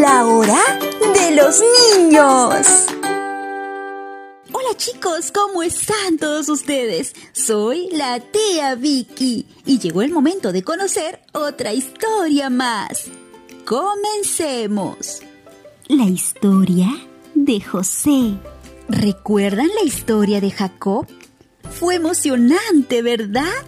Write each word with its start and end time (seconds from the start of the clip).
la 0.00 0.24
hora 0.26 0.78
de 1.12 1.34
los 1.34 1.60
niños. 1.96 2.86
Hola 4.52 4.76
chicos, 4.76 5.32
¿cómo 5.32 5.64
están 5.64 6.18
todos 6.18 6.48
ustedes? 6.48 7.14
Soy 7.32 7.88
la 7.90 8.20
tía 8.20 8.76
Vicky 8.76 9.46
y 9.66 9.78
llegó 9.80 10.02
el 10.02 10.12
momento 10.12 10.52
de 10.52 10.62
conocer 10.62 11.20
otra 11.32 11.72
historia 11.72 12.48
más. 12.48 13.06
Comencemos. 13.64 15.20
La 15.88 16.04
historia 16.04 16.88
de 17.34 17.60
José. 17.60 18.38
¿Recuerdan 18.88 19.68
la 19.68 19.82
historia 19.84 20.40
de 20.40 20.52
Jacob? 20.52 21.08
Fue 21.70 21.96
emocionante, 21.96 23.02
¿verdad? 23.02 23.64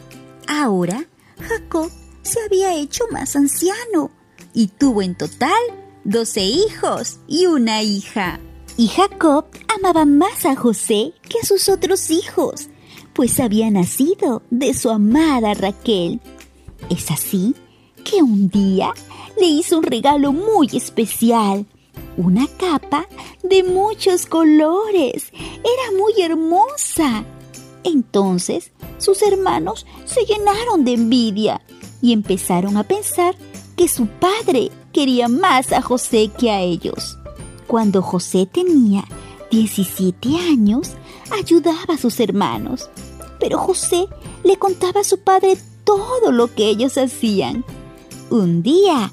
Ahora, 0.46 1.04
Jacob 1.40 1.90
se 2.22 2.40
había 2.40 2.74
hecho 2.74 3.04
más 3.10 3.34
anciano 3.34 4.12
y 4.54 4.68
tuvo 4.68 5.02
en 5.02 5.16
total 5.16 5.79
doce 6.04 6.42
hijos 6.42 7.18
y 7.26 7.46
una 7.46 7.82
hija. 7.82 8.40
Y 8.76 8.88
Jacob 8.88 9.46
amaba 9.76 10.04
más 10.04 10.46
a 10.46 10.56
José 10.56 11.12
que 11.28 11.38
a 11.42 11.46
sus 11.46 11.68
otros 11.68 12.10
hijos, 12.10 12.68
pues 13.12 13.40
había 13.40 13.70
nacido 13.70 14.42
de 14.50 14.72
su 14.74 14.90
amada 14.90 15.54
Raquel. 15.54 16.20
Es 16.88 17.10
así 17.10 17.54
que 18.04 18.22
un 18.22 18.48
día 18.48 18.92
le 19.38 19.46
hizo 19.46 19.78
un 19.78 19.84
regalo 19.84 20.32
muy 20.32 20.68
especial, 20.72 21.66
una 22.16 22.46
capa 22.58 23.06
de 23.42 23.62
muchos 23.62 24.26
colores. 24.26 25.32
Era 25.34 25.98
muy 25.98 26.22
hermosa. 26.22 27.24
Entonces 27.84 28.72
sus 28.98 29.22
hermanos 29.22 29.86
se 30.04 30.24
llenaron 30.24 30.84
de 30.84 30.92
envidia 30.92 31.60
y 32.02 32.12
empezaron 32.12 32.76
a 32.76 32.84
pensar 32.84 33.34
que 33.76 33.88
su 33.88 34.06
padre 34.06 34.70
quería 34.92 35.28
más 35.28 35.72
a 35.72 35.82
José 35.82 36.30
que 36.36 36.50
a 36.50 36.60
ellos. 36.60 37.18
Cuando 37.66 38.02
José 38.02 38.46
tenía 38.46 39.04
17 39.50 40.36
años, 40.36 40.92
ayudaba 41.32 41.94
a 41.94 41.98
sus 41.98 42.20
hermanos, 42.20 42.90
pero 43.38 43.58
José 43.58 44.06
le 44.44 44.56
contaba 44.56 45.00
a 45.00 45.04
su 45.04 45.18
padre 45.20 45.56
todo 45.84 46.32
lo 46.32 46.54
que 46.54 46.68
ellos 46.68 46.98
hacían. 46.98 47.64
Un 48.30 48.62
día 48.62 49.12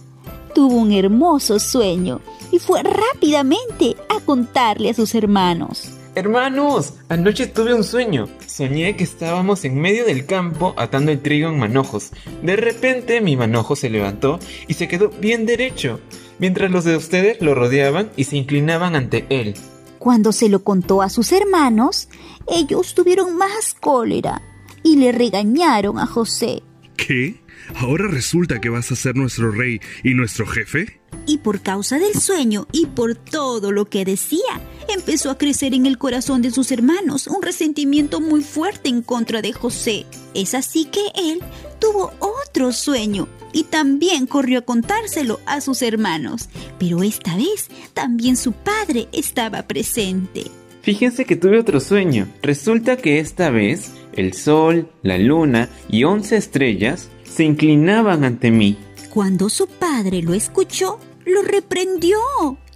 tuvo 0.54 0.76
un 0.76 0.92
hermoso 0.92 1.60
sueño 1.60 2.22
y 2.52 2.60
fue 2.60 2.82
rápidamente 2.84 3.96
a 4.10 4.20
contarle 4.22 4.90
a 4.90 4.94
sus 4.94 5.16
hermanos. 5.16 5.90
Hermanos, 6.18 6.96
anoche 7.10 7.46
tuve 7.46 7.76
un 7.76 7.84
sueño. 7.84 8.28
Soñé 8.48 8.96
que 8.96 9.04
estábamos 9.04 9.64
en 9.66 9.80
medio 9.80 10.04
del 10.04 10.26
campo 10.26 10.74
atando 10.76 11.12
el 11.12 11.22
trigo 11.22 11.48
en 11.50 11.60
manojos. 11.60 12.10
De 12.42 12.56
repente 12.56 13.22
mi 13.22 13.38
manojo 13.38 13.76
se 13.76 13.92
levantó 13.92 14.40
y 14.68 14.74
se 14.74 14.88
quedó 14.88 15.10
bien 15.10 15.46
derecho, 15.46 16.00
mientras 16.40 16.72
los 16.72 16.86
de 16.86 16.98
ustedes 16.98 17.40
lo 17.40 17.54
rodeaban 17.54 18.10
y 18.16 18.24
se 18.24 18.36
inclinaban 18.36 18.96
ante 18.96 19.28
él. 19.30 19.54
Cuando 20.00 20.32
se 20.32 20.50
lo 20.50 20.64
contó 20.64 21.04
a 21.04 21.10
sus 21.10 21.32
hermanos, 21.32 22.10
ellos 22.48 22.96
tuvieron 22.96 23.38
más 23.38 23.76
cólera 23.80 24.42
y 24.82 24.96
le 24.96 25.12
regañaron 25.12 26.00
a 26.00 26.08
José. 26.08 26.64
¿Qué? 26.98 27.40
¿Ahora 27.76 28.08
resulta 28.08 28.60
que 28.60 28.70
vas 28.70 28.92
a 28.92 28.96
ser 28.96 29.16
nuestro 29.16 29.52
rey 29.52 29.80
y 30.04 30.14
nuestro 30.14 30.46
jefe? 30.46 31.00
Y 31.26 31.40
por 31.40 31.62
causa 31.62 32.00
del 32.00 32.14
sueño 32.16 32.68
y 32.72 32.86
por 32.88 33.16
todo 33.16 33.72
lo 33.72 33.86
que 33.86 34.04
decía, 34.04 34.62
empezó 34.90 35.30
a 35.30 35.38
crecer 35.38 35.74
en 35.74 35.86
el 35.86 35.98
corazón 35.98 36.42
de 36.42 36.52
sus 36.52 36.72
hermanos 36.72 37.28
un 37.28 37.42
resentimiento 37.42 38.20
muy 38.20 38.42
fuerte 38.42 38.90
en 38.90 39.02
contra 39.02 39.42
de 39.42 39.54
José. 39.54 40.06
Es 40.34 40.54
así 40.54 40.86
que 40.86 41.12
él 41.16 41.42
tuvo 41.80 42.14
otro 42.20 42.72
sueño 42.72 43.28
y 43.54 43.64
también 43.64 44.26
corrió 44.26 44.60
a 44.60 44.64
contárselo 44.64 45.40
a 45.46 45.62
sus 45.62 45.82
hermanos. 45.82 46.50
Pero 46.80 47.04
esta 47.04 47.36
vez 47.36 47.70
también 47.94 48.38
su 48.38 48.54
padre 48.54 49.08
estaba 49.12 49.68
presente. 49.68 50.46
Fíjense 50.88 51.26
que 51.26 51.36
tuve 51.36 51.60
otro 51.60 51.82
sueño. 51.82 52.30
Resulta 52.42 52.96
que 52.96 53.20
esta 53.20 53.50
vez 53.50 53.92
el 54.14 54.32
sol, 54.32 54.90
la 55.04 55.18
luna 55.18 55.68
y 55.90 56.06
once 56.06 56.38
estrellas 56.38 57.10
se 57.26 57.44
inclinaban 57.44 58.24
ante 58.24 58.52
mí. 58.52 58.78
Cuando 59.10 59.50
su 59.50 59.68
padre 59.68 60.22
lo 60.22 60.34
escuchó, 60.34 60.98
lo 61.26 61.42
reprendió 61.42 62.18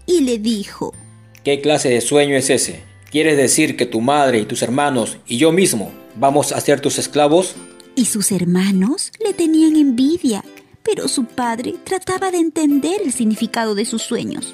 y 0.06 0.20
le 0.26 0.40
dijo, 0.40 0.94
¿Qué 1.46 1.62
clase 1.62 1.88
de 1.88 2.02
sueño 2.02 2.36
es 2.36 2.50
ese? 2.50 2.84
¿Quieres 3.10 3.38
decir 3.38 3.78
que 3.78 3.86
tu 3.86 4.02
madre 4.02 4.40
y 4.40 4.46
tus 4.46 4.62
hermanos 4.62 5.18
y 5.26 5.38
yo 5.38 5.54
mismo 5.54 5.94
vamos 6.18 6.52
a 6.52 6.60
ser 6.60 6.82
tus 6.82 7.00
esclavos? 7.00 7.56
Y 7.96 8.04
sus 8.04 8.34
hermanos 8.34 9.14
le 9.24 9.32
tenían 9.32 9.78
envidia, 9.78 10.44
pero 10.84 11.08
su 11.08 11.24
padre 11.24 11.76
trataba 11.86 12.30
de 12.30 12.40
entender 12.40 13.00
el 13.06 13.14
significado 13.14 13.74
de 13.74 13.86
sus 13.86 14.02
sueños. 14.02 14.54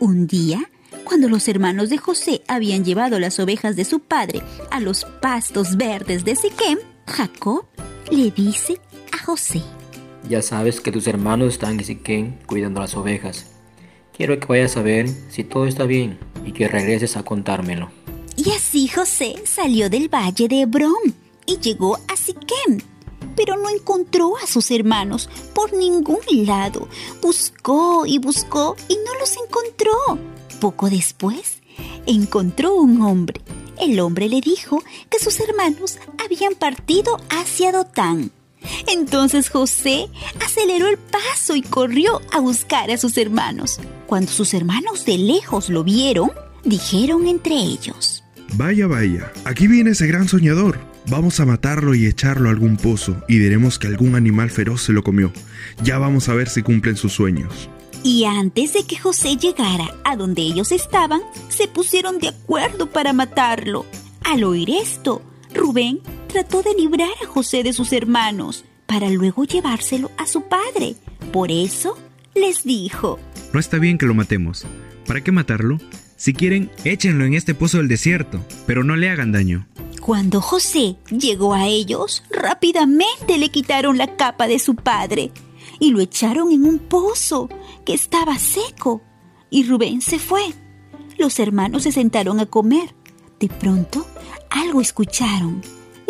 Un 0.00 0.26
día, 0.26 0.69
cuando 1.10 1.28
los 1.28 1.48
hermanos 1.48 1.90
de 1.90 1.98
José 1.98 2.42
habían 2.46 2.84
llevado 2.84 3.18
las 3.18 3.40
ovejas 3.40 3.74
de 3.74 3.84
su 3.84 3.98
padre 3.98 4.42
a 4.70 4.78
los 4.78 5.04
pastos 5.20 5.76
verdes 5.76 6.24
de 6.24 6.36
Siquem, 6.36 6.78
Jacob 7.04 7.64
le 8.12 8.30
dice 8.30 8.80
José. 9.26 9.60
Ya 10.28 10.40
sabes 10.40 10.80
que 10.80 10.92
tus 10.92 11.08
hermanos 11.08 11.54
están 11.54 11.80
en 11.80 11.84
Siquén 11.84 12.38
cuidando 12.46 12.78
las 12.78 12.94
ovejas. 12.94 13.46
Quiero 14.16 14.38
que 14.38 14.46
vayas 14.46 14.76
a 14.76 14.82
ver 14.82 15.08
si 15.30 15.42
todo 15.42 15.66
está 15.66 15.82
bien 15.82 16.16
y 16.46 16.52
que 16.52 16.68
regreses 16.68 17.16
a 17.16 17.24
contármelo. 17.24 17.90
Y 18.36 18.52
así 18.52 18.86
José 18.86 19.34
salió 19.44 19.90
del 19.90 20.08
valle 20.08 20.46
de 20.46 20.60
Hebrón 20.60 21.12
y 21.44 21.58
llegó 21.58 21.96
a 22.06 22.16
Siquem, 22.16 22.78
pero 23.34 23.56
no 23.56 23.68
encontró 23.68 24.36
a 24.36 24.46
sus 24.46 24.70
hermanos 24.70 25.28
por 25.56 25.72
ningún 25.72 26.20
lado. 26.46 26.86
Buscó 27.20 28.06
y 28.06 28.18
buscó 28.18 28.76
y 28.86 28.94
no 28.94 29.18
los 29.18 29.36
encontró. 29.36 30.30
Poco 30.60 30.90
después, 30.90 31.62
encontró 32.06 32.74
un 32.74 33.00
hombre. 33.02 33.40
El 33.80 33.98
hombre 34.00 34.28
le 34.28 34.42
dijo 34.42 34.82
que 35.08 35.18
sus 35.18 35.40
hermanos 35.40 35.98
habían 36.22 36.54
partido 36.54 37.18
hacia 37.30 37.72
Dotán. 37.72 38.30
Entonces 38.86 39.48
José 39.48 40.08
aceleró 40.44 40.88
el 40.88 40.98
paso 40.98 41.56
y 41.56 41.62
corrió 41.62 42.20
a 42.30 42.40
buscar 42.40 42.90
a 42.90 42.98
sus 42.98 43.16
hermanos. 43.16 43.80
Cuando 44.06 44.30
sus 44.30 44.52
hermanos 44.52 45.06
de 45.06 45.16
lejos 45.16 45.70
lo 45.70 45.82
vieron, 45.82 46.30
dijeron 46.62 47.26
entre 47.26 47.54
ellos, 47.54 48.22
Vaya, 48.54 48.86
vaya, 48.86 49.32
aquí 49.44 49.66
viene 49.66 49.90
ese 49.90 50.06
gran 50.06 50.28
soñador. 50.28 50.78
Vamos 51.08 51.40
a 51.40 51.46
matarlo 51.46 51.94
y 51.94 52.04
echarlo 52.04 52.48
a 52.48 52.52
algún 52.52 52.76
pozo 52.76 53.16
y 53.28 53.38
diremos 53.38 53.78
que 53.78 53.86
algún 53.86 54.14
animal 54.14 54.50
feroz 54.50 54.82
se 54.82 54.92
lo 54.92 55.02
comió. 55.02 55.32
Ya 55.82 55.98
vamos 55.98 56.28
a 56.28 56.34
ver 56.34 56.48
si 56.50 56.62
cumplen 56.62 56.96
sus 56.96 57.12
sueños. 57.12 57.70
Y 58.02 58.24
antes 58.24 58.72
de 58.72 58.84
que 58.84 58.98
José 58.98 59.36
llegara 59.36 59.94
a 60.04 60.16
donde 60.16 60.42
ellos 60.42 60.72
estaban, 60.72 61.20
se 61.48 61.68
pusieron 61.68 62.18
de 62.18 62.28
acuerdo 62.28 62.86
para 62.86 63.12
matarlo. 63.12 63.84
Al 64.22 64.44
oír 64.44 64.70
esto, 64.70 65.22
Rubén 65.54 66.00
trató 66.28 66.62
de 66.62 66.74
librar 66.74 67.10
a 67.22 67.26
José 67.26 67.62
de 67.62 67.72
sus 67.72 67.92
hermanos 67.92 68.64
para 68.86 69.10
luego 69.10 69.44
llevárselo 69.44 70.10
a 70.16 70.26
su 70.26 70.42
padre. 70.42 70.94
Por 71.32 71.50
eso 71.50 71.98
les 72.34 72.64
dijo, 72.64 73.18
No 73.52 73.60
está 73.60 73.78
bien 73.78 73.98
que 73.98 74.06
lo 74.06 74.14
matemos. 74.14 74.64
¿Para 75.06 75.22
qué 75.22 75.30
matarlo? 75.30 75.78
Si 76.16 76.32
quieren, 76.32 76.70
échenlo 76.84 77.24
en 77.24 77.34
este 77.34 77.54
pozo 77.54 77.78
del 77.78 77.88
desierto, 77.88 78.44
pero 78.66 78.82
no 78.82 78.96
le 78.96 79.10
hagan 79.10 79.32
daño. 79.32 79.66
Cuando 80.00 80.40
José 80.40 80.96
llegó 81.10 81.52
a 81.52 81.66
ellos, 81.66 82.22
rápidamente 82.30 83.38
le 83.38 83.50
quitaron 83.50 83.98
la 83.98 84.16
capa 84.16 84.46
de 84.46 84.58
su 84.58 84.74
padre 84.74 85.30
y 85.80 85.90
lo 85.90 86.00
echaron 86.00 86.52
en 86.52 86.64
un 86.64 86.78
pozo 86.78 87.48
que 87.84 87.94
estaba 87.94 88.38
seco. 88.38 89.00
Y 89.50 89.64
Rubén 89.64 90.00
se 90.00 90.20
fue. 90.20 90.54
Los 91.18 91.40
hermanos 91.40 91.82
se 91.82 91.92
sentaron 91.92 92.38
a 92.38 92.46
comer. 92.46 92.94
De 93.40 93.48
pronto, 93.48 94.06
algo 94.50 94.80
escucharon 94.80 95.62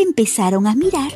empezaron 0.02 0.66
a 0.66 0.74
mirar 0.74 1.12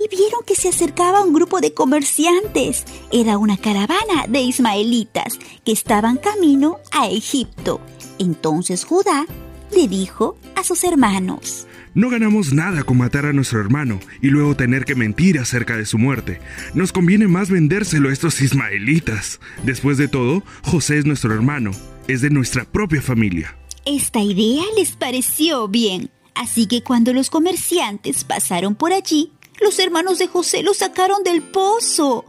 y 0.00 0.08
vieron 0.08 0.42
que 0.46 0.54
se 0.54 0.68
acercaba 0.68 1.22
un 1.22 1.32
grupo 1.32 1.60
de 1.60 1.74
comerciantes. 1.74 2.84
Era 3.10 3.38
una 3.38 3.56
caravana 3.56 4.26
de 4.28 4.40
ismaelitas 4.40 5.38
que 5.64 5.72
estaban 5.72 6.18
camino 6.18 6.78
a 6.92 7.08
Egipto. 7.08 7.80
Entonces 8.18 8.84
Judá 8.84 9.26
le 9.72 9.88
dijo 9.88 10.36
a 10.54 10.62
sus 10.62 10.84
hermanos, 10.84 11.66
No 11.94 12.10
ganamos 12.10 12.52
nada 12.52 12.82
con 12.82 12.98
matar 12.98 13.26
a 13.26 13.32
nuestro 13.32 13.60
hermano 13.60 14.00
y 14.22 14.28
luego 14.28 14.56
tener 14.56 14.84
que 14.84 14.94
mentir 14.94 15.38
acerca 15.38 15.76
de 15.76 15.86
su 15.86 15.98
muerte. 15.98 16.40
Nos 16.74 16.92
conviene 16.92 17.28
más 17.28 17.50
vendérselo 17.50 18.08
a 18.08 18.12
estos 18.12 18.40
ismaelitas. 18.40 19.40
Después 19.64 19.98
de 19.98 20.08
todo, 20.08 20.42
José 20.62 20.98
es 20.98 21.06
nuestro 21.06 21.34
hermano, 21.34 21.70
es 22.06 22.20
de 22.20 22.30
nuestra 22.30 22.64
propia 22.64 23.02
familia. 23.02 23.56
Esta 23.84 24.20
idea 24.20 24.62
les 24.76 24.92
pareció 24.92 25.68
bien 25.68 26.10
Así 26.38 26.66
que 26.66 26.84
cuando 26.84 27.12
los 27.12 27.30
comerciantes 27.30 28.22
pasaron 28.22 28.76
por 28.76 28.92
allí, 28.92 29.32
los 29.60 29.76
hermanos 29.80 30.18
de 30.18 30.28
José 30.28 30.62
lo 30.62 30.72
sacaron 30.72 31.24
del 31.24 31.42
pozo 31.42 32.24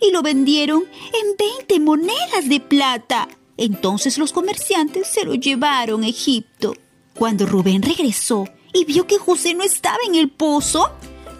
y 0.00 0.12
lo 0.12 0.22
vendieron 0.22 0.82
en 0.82 1.36
20 1.58 1.80
monedas 1.80 2.48
de 2.48 2.58
plata. 2.58 3.28
Entonces 3.58 4.16
los 4.16 4.32
comerciantes 4.32 5.08
se 5.08 5.26
lo 5.26 5.34
llevaron 5.34 6.04
a 6.04 6.08
Egipto. 6.08 6.74
Cuando 7.14 7.44
Rubén 7.44 7.82
regresó 7.82 8.48
y 8.72 8.84
vio 8.84 9.06
que 9.06 9.18
José 9.18 9.54
no 9.54 9.62
estaba 9.62 9.98
en 10.06 10.14
el 10.14 10.28
pozo, 10.28 10.90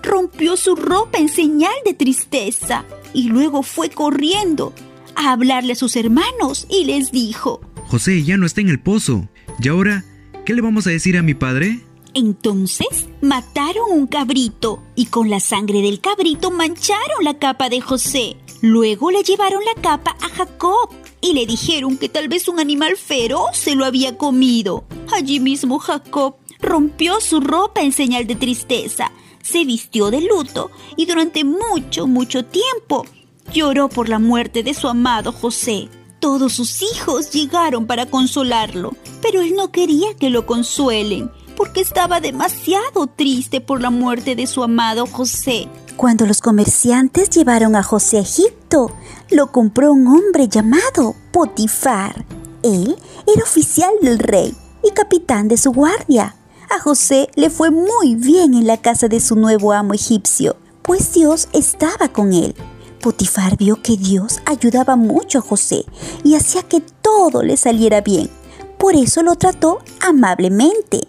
rompió 0.02 0.56
su 0.56 0.76
ropa 0.76 1.18
en 1.18 1.28
señal 1.28 1.74
de 1.84 1.94
tristeza 1.94 2.84
y 3.12 3.24
luego 3.24 3.62
fue 3.62 3.90
corriendo 3.90 4.72
a 5.14 5.32
hablarle 5.32 5.72
a 5.72 5.76
sus 5.76 5.96
hermanos 5.96 6.66
y 6.68 6.84
les 6.84 7.12
dijo, 7.12 7.60
José 7.88 8.22
ya 8.22 8.36
no 8.36 8.46
está 8.46 8.60
en 8.60 8.68
el 8.68 8.80
pozo. 8.80 9.28
¿Y 9.60 9.68
ahora 9.68 10.04
qué 10.44 10.54
le 10.54 10.62
vamos 10.62 10.86
a 10.86 10.90
decir 10.90 11.16
a 11.16 11.22
mi 11.22 11.34
padre? 11.34 11.80
Entonces 12.14 13.08
mataron 13.20 13.90
un 13.90 14.06
cabrito 14.06 14.82
y 14.96 15.06
con 15.06 15.30
la 15.30 15.40
sangre 15.40 15.82
del 15.82 16.00
cabrito 16.00 16.50
mancharon 16.50 17.24
la 17.24 17.38
capa 17.38 17.68
de 17.68 17.80
José. 17.80 18.36
Luego 18.62 19.10
le 19.10 19.22
llevaron 19.22 19.62
la 19.64 19.80
capa 19.80 20.16
a 20.20 20.28
Jacob 20.28 20.90
y 21.20 21.34
le 21.34 21.46
dijeron 21.46 21.96
que 21.98 22.08
tal 22.08 22.28
vez 22.28 22.48
un 22.48 22.60
animal 22.60 22.96
feroz 22.96 23.56
se 23.56 23.74
lo 23.74 23.84
había 23.84 24.16
comido. 24.16 24.84
Allí 25.12 25.40
mismo 25.40 25.78
Jacob 25.78 26.36
rompió 26.60 27.20
su 27.20 27.40
ropa 27.40 27.80
en 27.82 27.92
señal 27.92 28.26
de 28.26 28.34
tristeza, 28.36 29.12
se 29.42 29.64
vistió 29.64 30.10
de 30.10 30.20
luto 30.20 30.70
y 30.96 31.06
durante 31.06 31.44
mucho, 31.44 32.06
mucho 32.06 32.44
tiempo 32.44 33.06
lloró 33.52 33.88
por 33.88 34.08
la 34.08 34.18
muerte 34.18 34.62
de 34.62 34.74
su 34.74 34.88
amado 34.88 35.32
José. 35.32 35.88
Todos 36.20 36.52
sus 36.52 36.82
hijos 36.82 37.30
llegaron 37.30 37.86
para 37.86 38.06
consolarlo, 38.06 38.94
pero 39.22 39.40
él 39.40 39.54
no 39.54 39.72
quería 39.72 40.14
que 40.14 40.30
lo 40.30 40.44
consuelen 40.46 41.30
porque 41.56 41.80
estaba 41.80 42.20
demasiado 42.20 43.06
triste 43.06 43.60
por 43.60 43.82
la 43.82 43.90
muerte 43.90 44.34
de 44.34 44.46
su 44.46 44.62
amado 44.62 45.06
José. 45.06 45.68
Cuando 45.96 46.24
los 46.24 46.40
comerciantes 46.40 47.28
llevaron 47.28 47.76
a 47.76 47.82
José 47.82 48.16
a 48.16 48.22
Egipto, 48.22 48.90
lo 49.30 49.52
compró 49.52 49.92
un 49.92 50.06
hombre 50.06 50.48
llamado 50.48 51.14
Potifar. 51.32 52.24
Él 52.62 52.96
era 53.26 53.42
oficial 53.42 53.90
del 54.00 54.18
rey 54.18 54.54
y 54.82 54.90
capitán 54.92 55.48
de 55.48 55.58
su 55.58 55.72
guardia. 55.72 56.34
A 56.70 56.78
José 56.78 57.28
le 57.34 57.50
fue 57.50 57.72
muy 57.72 58.14
bien 58.14 58.54
en 58.54 58.64
la 58.64 58.76
casa 58.76 59.08
de 59.08 59.18
su 59.18 59.34
nuevo 59.34 59.72
amo 59.72 59.92
egipcio, 59.92 60.54
pues 60.82 61.12
Dios 61.12 61.48
estaba 61.52 62.12
con 62.12 62.32
él. 62.32 62.54
Potifar 63.00 63.56
vio 63.56 63.82
que 63.82 63.96
Dios 63.96 64.38
ayudaba 64.44 64.94
mucho 64.94 65.40
a 65.40 65.42
José 65.42 65.84
y 66.22 66.36
hacía 66.36 66.62
que 66.62 66.80
todo 66.80 67.42
le 67.42 67.56
saliera 67.56 68.02
bien. 68.02 68.30
Por 68.78 68.94
eso 68.94 69.24
lo 69.24 69.34
trató 69.34 69.80
amablemente 70.00 71.08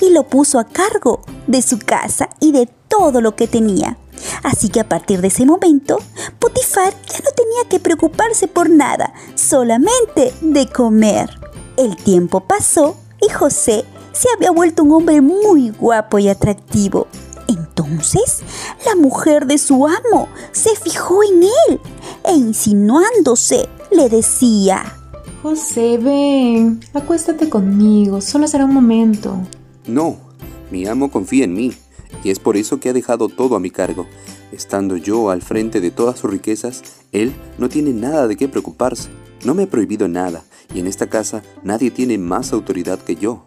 y 0.00 0.10
lo 0.10 0.28
puso 0.28 0.60
a 0.60 0.64
cargo 0.68 1.22
de 1.48 1.60
su 1.60 1.80
casa 1.80 2.30
y 2.38 2.52
de 2.52 2.68
todo 2.86 3.20
lo 3.20 3.34
que 3.34 3.48
tenía. 3.48 3.98
Así 4.44 4.68
que 4.68 4.78
a 4.78 4.88
partir 4.88 5.22
de 5.22 5.28
ese 5.28 5.44
momento, 5.44 5.98
Potifar 6.38 6.92
ya 6.92 7.18
no 7.18 7.32
tenía 7.32 7.68
que 7.68 7.80
preocuparse 7.80 8.46
por 8.46 8.70
nada, 8.70 9.12
solamente 9.34 10.32
de 10.40 10.68
comer. 10.68 11.30
El 11.76 11.96
tiempo 11.96 12.46
pasó 12.46 12.96
y 13.20 13.28
José 13.32 13.84
se 14.12 14.28
había 14.36 14.50
vuelto 14.50 14.82
un 14.82 14.92
hombre 14.92 15.20
muy 15.20 15.70
guapo 15.70 16.18
y 16.18 16.28
atractivo. 16.28 17.06
Entonces, 17.48 18.42
la 18.86 18.94
mujer 18.94 19.46
de 19.46 19.58
su 19.58 19.86
amo 19.86 20.28
se 20.52 20.76
fijó 20.76 21.22
en 21.24 21.42
él 21.42 21.80
e 22.24 22.32
insinuándose 22.32 23.68
le 23.90 24.08
decía, 24.08 24.96
José, 25.42 25.98
ven, 25.98 26.80
acuéstate 26.92 27.48
conmigo, 27.48 28.20
solo 28.20 28.46
será 28.46 28.66
un 28.66 28.74
momento. 28.74 29.36
No, 29.86 30.18
mi 30.70 30.86
amo 30.86 31.10
confía 31.10 31.44
en 31.44 31.54
mí, 31.54 31.72
y 32.22 32.30
es 32.30 32.38
por 32.38 32.58
eso 32.58 32.78
que 32.78 32.90
ha 32.90 32.92
dejado 32.92 33.28
todo 33.28 33.56
a 33.56 33.60
mi 33.60 33.70
cargo. 33.70 34.06
Estando 34.52 34.96
yo 34.96 35.30
al 35.30 35.42
frente 35.42 35.80
de 35.80 35.90
todas 35.90 36.18
sus 36.18 36.30
riquezas, 36.30 36.82
él 37.12 37.32
no 37.56 37.68
tiene 37.68 37.92
nada 37.92 38.28
de 38.28 38.36
qué 38.36 38.48
preocuparse. 38.48 39.08
No 39.44 39.54
me 39.54 39.62
ha 39.62 39.66
prohibido 39.66 40.08
nada, 40.08 40.44
y 40.74 40.80
en 40.80 40.86
esta 40.86 41.08
casa 41.08 41.42
nadie 41.62 41.90
tiene 41.90 42.18
más 42.18 42.52
autoridad 42.52 42.98
que 42.98 43.16
yo. 43.16 43.46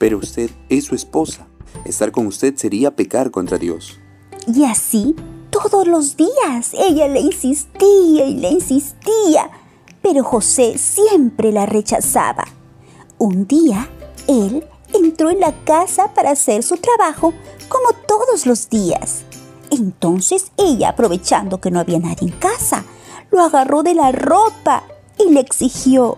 Pero 0.00 0.18
usted 0.18 0.50
es 0.68 0.86
su 0.86 0.96
esposa. 0.96 1.46
Estar 1.84 2.10
con 2.10 2.26
usted 2.26 2.56
sería 2.56 2.96
pecar 2.96 3.30
contra 3.30 3.56
Dios. 3.56 4.00
Y 4.52 4.64
así, 4.64 5.14
todos 5.50 5.86
los 5.86 6.16
días, 6.16 6.74
ella 6.74 7.06
le 7.06 7.20
insistía 7.20 8.26
y 8.26 8.34
le 8.34 8.48
insistía 8.48 9.48
pero 10.02 10.24
José 10.24 10.78
siempre 10.78 11.52
la 11.52 11.66
rechazaba. 11.66 12.44
Un 13.18 13.46
día, 13.46 13.88
él 14.26 14.66
entró 14.94 15.30
en 15.30 15.40
la 15.40 15.52
casa 15.64 16.12
para 16.14 16.30
hacer 16.30 16.62
su 16.62 16.76
trabajo 16.76 17.32
como 17.68 17.92
todos 18.06 18.46
los 18.46 18.68
días. 18.68 19.24
Entonces 19.70 20.50
ella, 20.56 20.90
aprovechando 20.90 21.60
que 21.60 21.70
no 21.70 21.78
había 21.78 21.98
nadie 21.98 22.28
en 22.28 22.30
casa, 22.30 22.84
lo 23.30 23.40
agarró 23.40 23.82
de 23.82 23.94
la 23.94 24.10
ropa 24.10 24.84
y 25.18 25.30
le 25.30 25.40
exigió. 25.40 26.16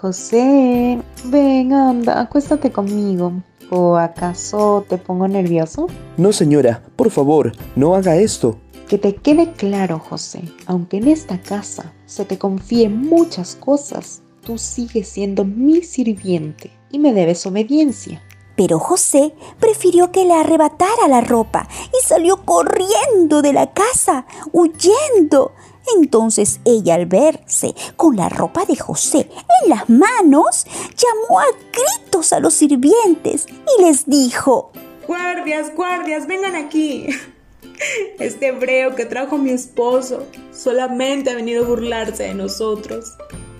José, 0.00 1.02
ven, 1.24 1.72
anda, 1.72 2.20
acuéstate 2.20 2.70
conmigo. 2.70 3.32
¿O 3.68 3.96
acaso 3.96 4.84
te 4.88 4.96
pongo 4.96 5.26
nervioso? 5.26 5.88
No, 6.16 6.32
señora, 6.32 6.84
por 6.94 7.10
favor, 7.10 7.50
no 7.74 7.96
haga 7.96 8.14
esto. 8.14 8.60
Que 8.88 8.96
te 8.96 9.16
quede 9.16 9.54
claro, 9.54 9.98
José, 9.98 10.42
aunque 10.66 10.98
en 10.98 11.08
esta 11.08 11.42
casa 11.42 11.92
se 12.06 12.24
te 12.24 12.38
confíe 12.38 12.88
muchas 12.88 13.56
cosas, 13.56 14.22
tú 14.44 14.56
sigues 14.56 15.08
siendo 15.08 15.44
mi 15.44 15.82
sirviente 15.82 16.70
y 16.92 17.00
me 17.00 17.12
debes 17.12 17.44
obediencia. 17.44 18.22
Pero 18.54 18.78
José 18.78 19.34
prefirió 19.58 20.12
que 20.12 20.24
le 20.24 20.34
arrebatara 20.34 21.08
la 21.08 21.22
ropa 21.22 21.68
y 21.92 22.06
salió 22.06 22.44
corriendo 22.44 23.42
de 23.42 23.52
la 23.52 23.72
casa, 23.72 24.26
huyendo. 24.52 25.52
Entonces 25.96 26.60
ella 26.64 26.94
al 26.94 27.06
verse 27.06 27.74
con 27.96 28.16
la 28.16 28.28
ropa 28.28 28.64
de 28.64 28.76
José 28.76 29.28
en 29.62 29.70
las 29.70 29.88
manos, 29.88 30.66
llamó 30.96 31.40
a 31.40 31.44
gritos 31.72 32.32
a 32.32 32.40
los 32.40 32.54
sirvientes 32.54 33.46
y 33.78 33.82
les 33.82 34.06
dijo, 34.06 34.72
Guardias, 35.06 35.74
guardias, 35.74 36.26
vengan 36.26 36.56
aquí. 36.56 37.06
Este 38.18 38.48
hebreo 38.48 38.96
que 38.96 39.04
trajo 39.04 39.38
mi 39.38 39.50
esposo 39.50 40.26
solamente 40.52 41.30
ha 41.30 41.36
venido 41.36 41.64
a 41.64 41.68
burlarse 41.68 42.24
de 42.24 42.34
nosotros. 42.34 43.14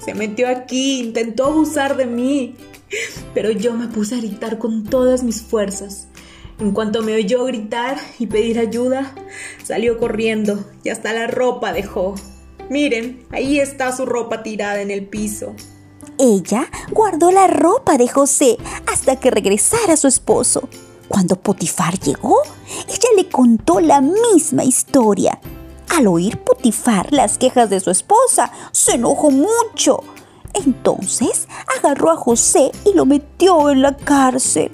Se 0.04 0.12
metió 0.14 0.48
aquí, 0.48 1.00
intentó 1.00 1.46
abusar 1.46 1.96
de 1.96 2.06
mí, 2.06 2.56
pero 3.32 3.50
yo 3.50 3.74
me 3.74 3.86
puse 3.86 4.16
a 4.16 4.18
gritar 4.18 4.58
con 4.58 4.84
todas 4.84 5.22
mis 5.22 5.40
fuerzas. 5.40 6.08
En 6.60 6.72
cuanto 6.72 7.02
me 7.02 7.14
oyó 7.14 7.44
gritar 7.44 7.98
y 8.18 8.26
pedir 8.26 8.58
ayuda, 8.58 9.14
salió 9.62 9.98
corriendo 9.98 10.64
y 10.82 10.88
hasta 10.88 11.12
la 11.12 11.28
ropa 11.28 11.72
dejó. 11.72 12.16
Miren, 12.68 13.26
ahí 13.30 13.60
está 13.60 13.96
su 13.96 14.06
ropa 14.06 14.42
tirada 14.42 14.80
en 14.80 14.90
el 14.90 15.06
piso. 15.06 15.54
Ella 16.18 16.68
guardó 16.90 17.30
la 17.30 17.46
ropa 17.46 17.96
de 17.96 18.08
José 18.08 18.58
hasta 18.92 19.16
que 19.16 19.30
regresara 19.30 19.96
su 19.96 20.08
esposo. 20.08 20.68
Cuando 21.06 21.36
Potifar 21.36 21.98
llegó, 22.00 22.42
ella 22.88 23.08
le 23.16 23.28
contó 23.28 23.80
la 23.80 24.00
misma 24.00 24.64
historia. 24.64 25.40
Al 25.96 26.08
oír 26.08 26.38
Potifar 26.38 27.12
las 27.12 27.38
quejas 27.38 27.70
de 27.70 27.80
su 27.80 27.90
esposa, 27.90 28.52
se 28.72 28.96
enojó 28.96 29.30
mucho. 29.30 30.02
Entonces 30.54 31.46
agarró 31.78 32.10
a 32.10 32.16
José 32.16 32.72
y 32.84 32.94
lo 32.94 33.06
metió 33.06 33.70
en 33.70 33.82
la 33.82 33.96
cárcel, 33.96 34.72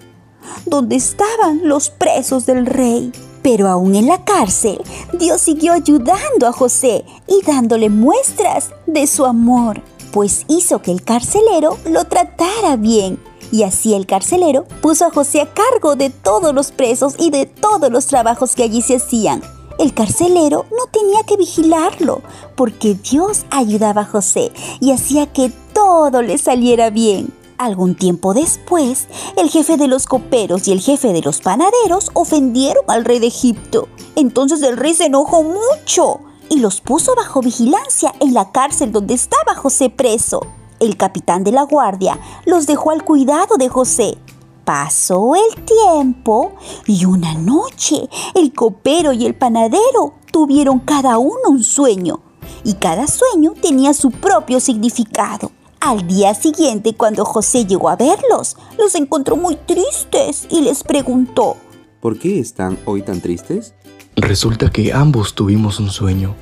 donde 0.66 0.96
estaban 0.96 1.60
los 1.68 1.90
presos 1.90 2.46
del 2.46 2.66
rey. 2.66 3.12
Pero 3.42 3.68
aún 3.68 3.94
en 3.94 4.06
la 4.06 4.24
cárcel, 4.24 4.80
Dios 5.12 5.40
siguió 5.40 5.72
ayudando 5.72 6.46
a 6.46 6.52
José 6.52 7.04
y 7.26 7.42
dándole 7.44 7.90
muestras 7.90 8.70
de 8.86 9.06
su 9.06 9.26
amor, 9.26 9.82
pues 10.12 10.44
hizo 10.48 10.80
que 10.80 10.92
el 10.92 11.02
carcelero 11.02 11.78
lo 11.84 12.04
tratara 12.04 12.76
bien 12.76 13.18
y 13.54 13.62
así 13.62 13.94
el 13.94 14.06
carcelero 14.06 14.64
puso 14.80 15.04
a 15.04 15.10
José 15.10 15.40
a 15.40 15.52
cargo 15.52 15.94
de 15.94 16.10
todos 16.10 16.52
los 16.52 16.72
presos 16.72 17.14
y 17.18 17.30
de 17.30 17.46
todos 17.46 17.90
los 17.90 18.06
trabajos 18.06 18.54
que 18.54 18.64
allí 18.64 18.82
se 18.82 18.96
hacían. 18.96 19.42
El 19.78 19.94
carcelero 19.94 20.66
no 20.70 20.86
tenía 20.90 21.22
que 21.24 21.36
vigilarlo, 21.36 22.22
porque 22.56 22.94
Dios 22.94 23.44
ayudaba 23.50 24.02
a 24.02 24.06
José 24.06 24.52
y 24.80 24.92
hacía 24.92 25.32
que 25.32 25.52
todo 25.72 26.22
le 26.22 26.38
saliera 26.38 26.90
bien. 26.90 27.32
Algún 27.56 27.94
tiempo 27.94 28.34
después, 28.34 29.06
el 29.36 29.48
jefe 29.48 29.76
de 29.76 29.86
los 29.86 30.06
coperos 30.06 30.66
y 30.66 30.72
el 30.72 30.80
jefe 30.80 31.12
de 31.12 31.22
los 31.22 31.40
panaderos 31.40 32.10
ofendieron 32.12 32.84
al 32.88 33.04
rey 33.04 33.20
de 33.20 33.28
Egipto. 33.28 33.88
Entonces 34.16 34.62
el 34.62 34.76
rey 34.76 34.94
se 34.94 35.06
enojó 35.06 35.44
mucho 35.44 36.20
y 36.48 36.58
los 36.58 36.80
puso 36.80 37.14
bajo 37.14 37.40
vigilancia 37.40 38.12
en 38.20 38.34
la 38.34 38.50
cárcel 38.50 38.90
donde 38.90 39.14
estaba 39.14 39.54
José 39.54 39.88
preso. 39.88 40.40
El 40.80 40.96
capitán 40.96 41.44
de 41.44 41.52
la 41.52 41.62
guardia 41.62 42.18
los 42.44 42.66
dejó 42.66 42.90
al 42.90 43.04
cuidado 43.04 43.56
de 43.56 43.68
José. 43.68 44.18
Pasó 44.64 45.34
el 45.36 45.64
tiempo 45.64 46.52
y 46.86 47.04
una 47.04 47.34
noche 47.34 48.08
el 48.34 48.52
copero 48.52 49.12
y 49.12 49.26
el 49.26 49.34
panadero 49.34 50.14
tuvieron 50.32 50.80
cada 50.80 51.18
uno 51.18 51.50
un 51.50 51.62
sueño 51.62 52.20
y 52.64 52.74
cada 52.74 53.06
sueño 53.06 53.52
tenía 53.60 53.94
su 53.94 54.10
propio 54.10 54.58
significado. 54.58 55.52
Al 55.86 56.06
día 56.06 56.32
siguiente, 56.32 56.94
cuando 56.94 57.26
José 57.26 57.66
llegó 57.66 57.90
a 57.90 57.96
verlos, 57.96 58.56
los 58.78 58.94
encontró 58.94 59.36
muy 59.36 59.54
tristes 59.54 60.46
y 60.50 60.62
les 60.62 60.82
preguntó, 60.82 61.58
¿Por 62.00 62.18
qué 62.18 62.40
están 62.40 62.78
hoy 62.86 63.02
tan 63.02 63.20
tristes? 63.20 63.74
Resulta 64.16 64.70
que 64.70 64.94
ambos 64.94 65.34
tuvimos 65.34 65.80
un 65.80 65.90
sueño, 65.90 66.36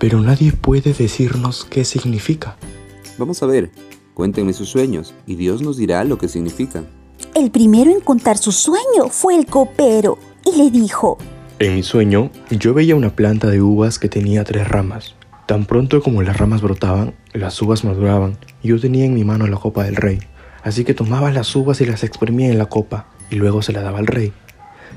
pero 0.00 0.20
nadie 0.20 0.50
puede 0.50 0.92
decirnos 0.92 1.64
qué 1.70 1.84
significa. 1.84 2.56
Vamos 3.16 3.40
a 3.44 3.46
ver, 3.46 3.70
cuéntenme 4.12 4.52
sus 4.52 4.70
sueños 4.70 5.14
y 5.24 5.36
Dios 5.36 5.62
nos 5.62 5.76
dirá 5.76 6.02
lo 6.02 6.18
que 6.18 6.26
significan. 6.26 6.88
El 7.36 7.52
primero 7.52 7.92
en 7.92 8.00
contar 8.00 8.38
su 8.38 8.50
sueño 8.50 9.08
fue 9.08 9.36
el 9.36 9.46
copero 9.46 10.18
y 10.44 10.56
le 10.56 10.68
dijo, 10.68 11.16
En 11.60 11.76
mi 11.76 11.84
sueño 11.84 12.32
yo 12.50 12.74
veía 12.74 12.96
una 12.96 13.14
planta 13.14 13.46
de 13.46 13.62
uvas 13.62 14.00
que 14.00 14.08
tenía 14.08 14.42
tres 14.42 14.66
ramas. 14.66 15.14
Tan 15.50 15.64
pronto 15.64 16.00
como 16.00 16.22
las 16.22 16.36
ramas 16.36 16.62
brotaban, 16.62 17.12
las 17.32 17.60
uvas 17.60 17.82
maduraban, 17.82 18.38
y 18.62 18.68
yo 18.68 18.78
tenía 18.78 19.04
en 19.04 19.14
mi 19.14 19.24
mano 19.24 19.48
la 19.48 19.56
copa 19.56 19.82
del 19.82 19.96
rey. 19.96 20.20
Así 20.62 20.84
que 20.84 20.94
tomaba 20.94 21.32
las 21.32 21.56
uvas 21.56 21.80
y 21.80 21.86
las 21.86 22.04
exprimía 22.04 22.50
en 22.50 22.56
la 22.58 22.66
copa, 22.66 23.08
y 23.30 23.34
luego 23.34 23.60
se 23.60 23.72
la 23.72 23.82
daba 23.82 23.98
al 23.98 24.06
rey. 24.06 24.32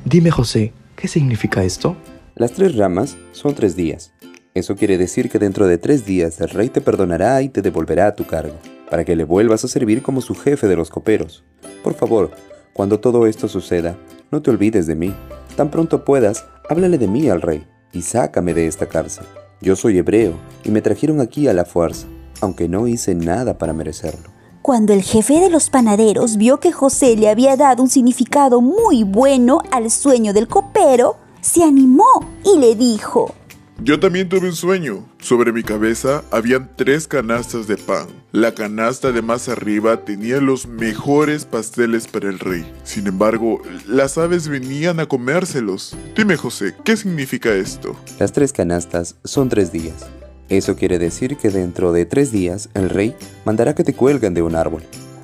Dime, 0.05 0.29
José, 0.29 0.71
¿qué 0.95 1.07
significa 1.07 1.63
esto? 1.63 1.97
Las 2.35 2.51
tres 2.51 2.75
ramas 2.75 3.17
son 3.31 3.55
tres 3.55 3.75
días. 3.75 4.13
Eso 4.53 4.75
quiere 4.75 4.99
decir 4.99 5.27
que 5.27 5.39
dentro 5.39 5.65
de 5.65 5.79
tres 5.79 6.05
días 6.05 6.39
el 6.39 6.49
rey 6.49 6.69
te 6.69 6.81
perdonará 6.81 7.41
y 7.41 7.49
te 7.49 7.63
devolverá 7.63 8.05
a 8.05 8.15
tu 8.15 8.27
cargo, 8.27 8.59
para 8.91 9.05
que 9.05 9.15
le 9.15 9.23
vuelvas 9.23 9.65
a 9.65 9.67
servir 9.67 10.03
como 10.03 10.21
su 10.21 10.35
jefe 10.35 10.67
de 10.67 10.75
los 10.75 10.91
coperos. 10.91 11.43
Por 11.83 11.95
favor, 11.95 12.29
cuando 12.73 12.99
todo 12.99 13.25
esto 13.25 13.47
suceda, 13.47 13.97
no 14.29 14.43
te 14.43 14.51
olvides 14.51 14.85
de 14.85 14.95
mí. 14.95 15.15
Tan 15.55 15.71
pronto 15.71 16.05
puedas, 16.05 16.45
háblale 16.69 16.99
de 16.99 17.07
mí 17.07 17.27
al 17.27 17.41
rey 17.41 17.65
y 17.91 18.03
sácame 18.03 18.53
de 18.53 18.67
esta 18.67 18.85
cárcel. 18.85 19.25
Yo 19.63 19.77
soy 19.77 19.97
hebreo 19.97 20.33
y 20.65 20.71
me 20.71 20.81
trajeron 20.81 21.21
aquí 21.21 21.47
a 21.47 21.53
la 21.53 21.63
fuerza, 21.63 22.05
aunque 22.41 22.67
no 22.67 22.85
hice 22.85 23.15
nada 23.15 23.57
para 23.57 23.71
merecerlo. 23.71 24.29
Cuando 24.61 24.91
el 24.91 25.01
jefe 25.01 25.39
de 25.39 25.49
los 25.49 25.69
panaderos 25.69 26.35
vio 26.35 26.59
que 26.59 26.73
José 26.73 27.15
le 27.15 27.29
había 27.29 27.55
dado 27.55 27.81
un 27.81 27.89
significado 27.89 28.59
muy 28.59 29.03
bueno 29.03 29.61
al 29.71 29.89
sueño 29.89 30.33
del 30.33 30.49
copero, 30.49 31.15
se 31.39 31.63
animó 31.63 32.03
y 32.43 32.59
le 32.59 32.75
dijo, 32.75 33.33
yo 33.83 33.99
también 33.99 34.29
tuve 34.29 34.47
un 34.47 34.55
sueño. 34.55 35.05
Sobre 35.19 35.51
mi 35.51 35.61
cabeza 35.61 36.23
habían 36.31 36.69
tres 36.75 37.07
canastas 37.07 37.67
de 37.67 37.75
pan. 37.75 38.07
La 38.31 38.53
canasta 38.53 39.11
de 39.11 39.21
más 39.21 39.49
arriba 39.49 40.05
tenía 40.05 40.39
los 40.39 40.67
mejores 40.67 41.45
pasteles 41.45 42.07
para 42.07 42.29
el 42.29 42.39
rey. 42.39 42.65
Sin 42.83 43.07
embargo, 43.07 43.61
las 43.87 44.17
aves 44.17 44.47
venían 44.47 44.99
a 44.99 45.05
comérselos. 45.05 45.97
Dime, 46.15 46.37
José, 46.37 46.73
¿qué 46.85 46.95
significa 46.95 47.53
esto? 47.53 47.95
Las 48.19 48.31
tres 48.31 48.53
canastas 48.53 49.17
son 49.25 49.49
tres 49.49 49.71
días. 49.71 50.07
Eso 50.47 50.75
quiere 50.75 50.97
decir 50.97 51.35
que 51.35 51.49
dentro 51.49 51.91
de 51.91 52.05
tres 52.05 52.31
días 52.31 52.69
el 52.73 52.89
rey 52.89 53.15
mandará 53.45 53.75
que 53.75 53.83
te 53.83 53.93
cuelguen 53.93 54.33
de 54.33 54.41
un 54.41 54.55
árbol. 54.55 54.83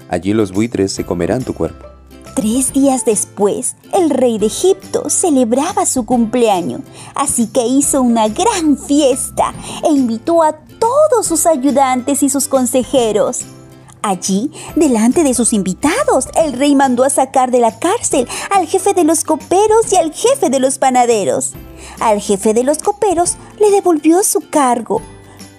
Allí 0.09 0.33
los 0.33 0.51
buitres 0.51 0.91
se 0.91 1.05
comerán 1.05 1.43
tu 1.43 1.53
cuerpo. 1.53 1.88
Tres 2.35 2.71
días 2.73 3.05
después, 3.05 3.75
el 3.93 4.09
rey 4.09 4.37
de 4.37 4.45
Egipto 4.45 5.09
celebraba 5.09 5.85
su 5.85 6.05
cumpleaños, 6.05 6.81
así 7.15 7.47
que 7.47 7.65
hizo 7.65 8.01
una 8.01 8.27
gran 8.27 8.77
fiesta 8.77 9.53
e 9.83 9.91
invitó 9.91 10.43
a 10.43 10.53
todos 10.53 11.25
sus 11.25 11.45
ayudantes 11.45 12.23
y 12.23 12.29
sus 12.29 12.47
consejeros. 12.47 13.41
Allí, 14.01 14.51
delante 14.75 15.23
de 15.23 15.33
sus 15.33 15.51
invitados, 15.51 16.29
el 16.35 16.53
rey 16.53 16.75
mandó 16.75 17.03
a 17.03 17.09
sacar 17.09 17.51
de 17.51 17.59
la 17.59 17.77
cárcel 17.77 18.27
al 18.51 18.65
jefe 18.67 18.93
de 18.93 19.03
los 19.03 19.25
coperos 19.25 19.91
y 19.91 19.97
al 19.97 20.13
jefe 20.13 20.49
de 20.49 20.59
los 20.59 20.77
panaderos. 20.77 21.51
Al 21.99 22.21
jefe 22.21 22.53
de 22.53 22.63
los 22.63 22.77
coperos 22.77 23.35
le 23.59 23.71
devolvió 23.71 24.23
su 24.23 24.49
cargo, 24.49 25.01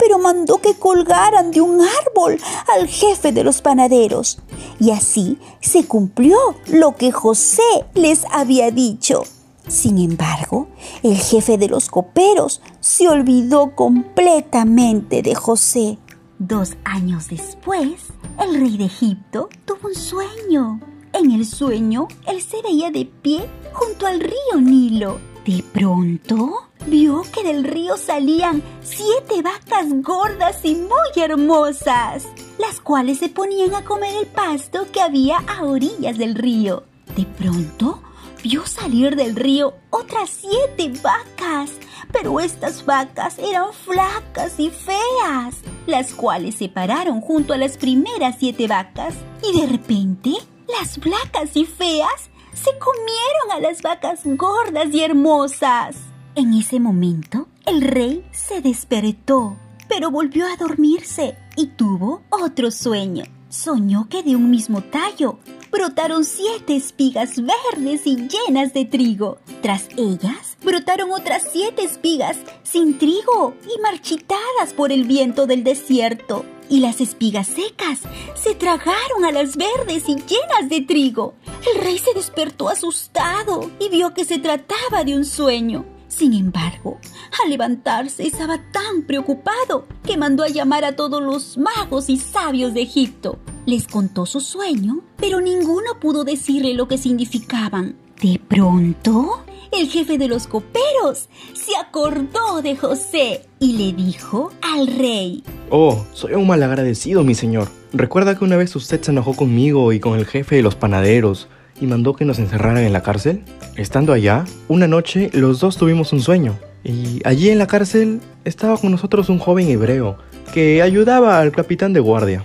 pero 0.00 0.19
mandó 0.19 0.59
que 0.59 0.75
colgaran 0.75 1.50
de 1.50 1.61
un 1.61 1.80
árbol 1.80 2.40
al 2.75 2.88
jefe 2.88 3.33
de 3.33 3.45
los 3.45 3.61
panaderos. 3.61 4.38
Y 4.80 4.90
así 4.90 5.38
se 5.61 5.87
cumplió 5.87 6.38
lo 6.66 6.97
que 6.97 7.12
José 7.12 7.62
les 7.95 8.25
había 8.33 8.71
dicho. 8.71 9.25
Sin 9.69 9.99
embargo, 9.99 10.69
el 11.02 11.16
jefe 11.16 11.59
de 11.59 11.69
los 11.69 11.90
coperos 11.90 12.61
se 12.80 13.09
olvidó 13.09 13.76
completamente 13.76 15.23
de 15.23 15.35
José. 15.35 15.99
Dos 16.38 16.76
años 16.85 17.28
después, 17.28 18.00
el 18.42 18.59
rey 18.59 18.78
de 18.78 18.87
Egipto 18.87 19.49
tuvo 19.66 19.88
un 19.88 19.95
sueño. 19.95 20.80
En 21.12 21.30
el 21.33 21.47
sueño, 21.47 22.09
él 22.26 22.40
se 22.40 22.62
veía 22.62 22.90
de 22.90 23.04
pie 23.04 23.49
junto 23.73 24.07
al 24.07 24.21
río 24.21 24.61
Nilo. 24.61 25.30
De 25.45 25.65
pronto, 25.73 26.69
vio 26.87 27.23
que 27.33 27.43
del 27.43 27.65
río 27.65 27.97
salían 27.97 28.63
siete 28.83 29.41
vacas 29.43 29.87
gordas 30.03 30.65
y 30.65 30.75
muy 30.75 31.23
hermosas, 31.23 32.29
las 32.59 32.81
cuales 32.81 33.19
se 33.19 33.31
ponían 33.31 33.75
a 33.75 33.85
comer 33.85 34.15
el 34.17 34.27
pasto 34.27 34.87
que 34.93 35.01
había 35.01 35.39
a 35.39 35.65
orillas 35.65 36.19
del 36.19 36.35
río. 36.35 36.85
De 37.17 37.25
pronto, 37.25 38.03
vio 38.43 38.67
salir 38.67 39.17
del 39.17 39.35
río 39.35 39.75
otras 39.89 40.29
siete 40.29 40.93
vacas, 41.03 41.71
pero 42.13 42.39
estas 42.39 42.85
vacas 42.85 43.39
eran 43.39 43.73
flacas 43.73 44.61
y 44.61 44.69
feas, 44.69 45.57
las 45.87 46.13
cuales 46.13 46.57
se 46.57 46.69
pararon 46.69 47.23
junto 47.23 47.55
a 47.55 47.57
las 47.57 47.79
primeras 47.79 48.37
siete 48.39 48.69
vacas 48.69 49.15
y 49.43 49.59
de 49.59 49.67
repente 49.67 50.33
las 50.69 50.99
flacas 50.99 51.57
y 51.57 51.65
feas 51.65 52.30
se 52.62 52.79
comieron 52.79 53.52
a 53.52 53.61
las 53.61 53.81
vacas 53.81 54.21
gordas 54.25 54.88
y 54.93 55.02
hermosas. 55.02 55.97
En 56.35 56.52
ese 56.52 56.79
momento, 56.79 57.49
el 57.64 57.81
rey 57.81 58.25
se 58.33 58.61
despertó, 58.61 59.57
pero 59.88 60.11
volvió 60.11 60.47
a 60.47 60.57
dormirse 60.57 61.37
y 61.57 61.69
tuvo 61.69 62.23
otro 62.29 62.71
sueño. 62.71 63.25
Soñó 63.49 64.09
que 64.09 64.23
de 64.23 64.37
un 64.37 64.50
mismo 64.50 64.83
tallo 64.83 65.38
brotaron 65.73 66.25
siete 66.25 66.76
espigas 66.76 67.40
verdes 67.43 68.07
y 68.07 68.29
llenas 68.29 68.75
de 68.75 68.85
trigo. 68.85 69.38
Tras 69.62 69.88
ellas, 69.97 70.57
brotaron 70.62 71.11
otras 71.12 71.49
siete 71.50 71.83
espigas 71.83 72.37
sin 72.62 72.99
trigo 72.99 73.55
y 73.64 73.81
marchitadas 73.81 74.75
por 74.76 74.93
el 74.93 75.05
viento 75.05 75.47
del 75.47 75.64
desierto. 75.64 76.45
Y 76.71 76.79
las 76.79 77.00
espigas 77.00 77.49
secas 77.49 78.00
se 78.35 78.55
tragaron 78.55 79.25
a 79.27 79.33
las 79.33 79.57
verdes 79.57 80.09
y 80.09 80.15
llenas 80.15 80.71
de 80.71 80.81
trigo. 80.81 81.35
El 81.75 81.83
rey 81.83 81.99
se 81.99 82.15
despertó 82.15 82.69
asustado 82.69 83.71
y 83.81 83.89
vio 83.89 84.15
que 84.15 84.25
se 84.25 84.39
trataba 84.39 85.05
de 85.05 85.17
un 85.17 85.25
sueño. 85.25 85.85
Sin 86.07 86.33
embargo, 86.33 86.99
al 87.43 87.50
levantarse 87.50 88.27
estaba 88.27 88.59
tan 88.73 89.03
preocupado 89.03 89.87
que 90.05 90.17
mandó 90.17 90.45
a 90.45 90.49
llamar 90.49 90.85
a 90.85 90.95
todos 90.95 91.21
los 91.21 91.59
magos 91.59 92.09
y 92.09 92.19
sabios 92.19 92.73
de 92.73 92.83
Egipto. 92.83 93.39
Les 93.67 93.87
contó 93.87 94.25
su 94.27 94.41
sueño, 94.41 95.00
pero 95.17 95.41
ninguno 95.41 95.99
pudo 96.00 96.25
decirle 96.25 96.75
lo 96.75 96.89
que 96.89 96.99
significaban. 96.99 97.97
De 98.23 98.41
pronto, 98.47 99.45
el 99.73 99.89
jefe 99.89 100.19
de 100.19 100.29
los 100.29 100.47
coperos 100.47 101.29
se 101.55 101.77
acordó 101.77 102.62
de 102.62 102.77
José 102.77 103.43
y 103.59 103.77
le 103.77 103.93
dijo 103.93 104.53
al 104.61 104.87
rey, 104.87 105.43
Oh, 105.71 106.05
soy 106.12 106.35
un 106.35 106.47
malagradecido, 106.47 107.23
mi 107.23 107.35
señor. 107.35 107.69
Recuerda 107.93 108.37
que 108.37 108.45
una 108.45 108.57
vez 108.57 108.75
usted 108.75 109.00
se 109.00 109.11
enojó 109.11 109.35
conmigo 109.35 109.93
y 109.93 110.00
con 110.00 110.19
el 110.19 110.27
jefe 110.27 110.57
de 110.57 110.62
los 110.62 110.75
panaderos 110.75 111.49
y 111.81 111.87
mandó 111.87 112.15
que 112.15 112.25
nos 112.25 112.39
encerraran 112.39 112.85
en 112.85 112.93
la 112.93 113.03
cárcel? 113.03 113.43
Estando 113.77 114.12
allá, 114.12 114.45
una 114.69 114.87
noche 114.87 115.31
los 115.33 115.61
dos 115.61 115.77
tuvimos 115.77 116.12
un 116.12 116.21
sueño. 116.21 116.59
Y 116.83 117.21
allí 117.25 117.50
en 117.50 117.59
la 117.59 117.67
cárcel 117.67 118.21
estaba 118.45 118.77
con 118.79 118.91
nosotros 118.91 119.29
un 119.29 119.39
joven 119.39 119.69
hebreo 119.69 120.19
que 120.53 120.83
ayudaba 120.83 121.39
al 121.41 121.53
capitán 121.53 121.93
de 121.93 122.00
guardia. 122.00 122.45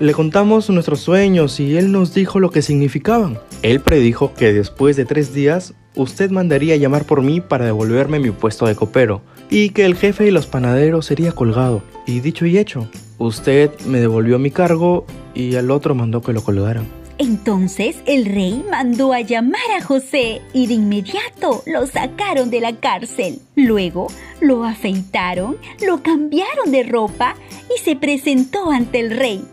Le 0.00 0.12
contamos 0.12 0.68
nuestros 0.70 1.00
sueños 1.00 1.60
y 1.60 1.76
él 1.76 1.92
nos 1.92 2.14
dijo 2.14 2.40
lo 2.40 2.50
que 2.50 2.62
significaban. 2.62 3.38
Él 3.62 3.80
predijo 3.80 4.34
que 4.34 4.52
después 4.52 4.96
de 4.96 5.04
tres 5.04 5.32
días 5.32 5.74
usted 5.96 6.30
mandaría 6.30 6.76
llamar 6.76 7.04
por 7.04 7.22
mí 7.22 7.40
para 7.40 7.64
devolverme 7.64 8.18
mi 8.18 8.30
puesto 8.30 8.66
de 8.66 8.74
copero 8.74 9.22
y 9.50 9.70
que 9.70 9.84
el 9.84 9.94
jefe 9.94 10.24
de 10.24 10.32
los 10.32 10.46
panaderos 10.46 11.06
sería 11.06 11.32
colgado. 11.32 11.82
Y 12.06 12.20
dicho 12.20 12.46
y 12.46 12.58
hecho, 12.58 12.88
usted 13.18 13.70
me 13.86 14.00
devolvió 14.00 14.38
mi 14.38 14.50
cargo 14.50 15.06
y 15.34 15.54
al 15.56 15.70
otro 15.70 15.94
mandó 15.94 16.22
que 16.22 16.32
lo 16.32 16.42
colgaran. 16.42 16.86
Entonces 17.18 17.96
el 18.06 18.24
rey 18.24 18.64
mandó 18.68 19.12
a 19.12 19.20
llamar 19.20 19.60
a 19.78 19.84
José 19.84 20.42
y 20.52 20.66
de 20.66 20.74
inmediato 20.74 21.62
lo 21.66 21.86
sacaron 21.86 22.50
de 22.50 22.60
la 22.60 22.74
cárcel. 22.76 23.38
Luego 23.54 24.08
lo 24.40 24.64
afeitaron, 24.64 25.56
lo 25.86 26.02
cambiaron 26.02 26.72
de 26.72 26.82
ropa 26.82 27.36
y 27.74 27.80
se 27.80 27.94
presentó 27.94 28.70
ante 28.70 28.98
el 28.98 29.16
rey. 29.16 29.44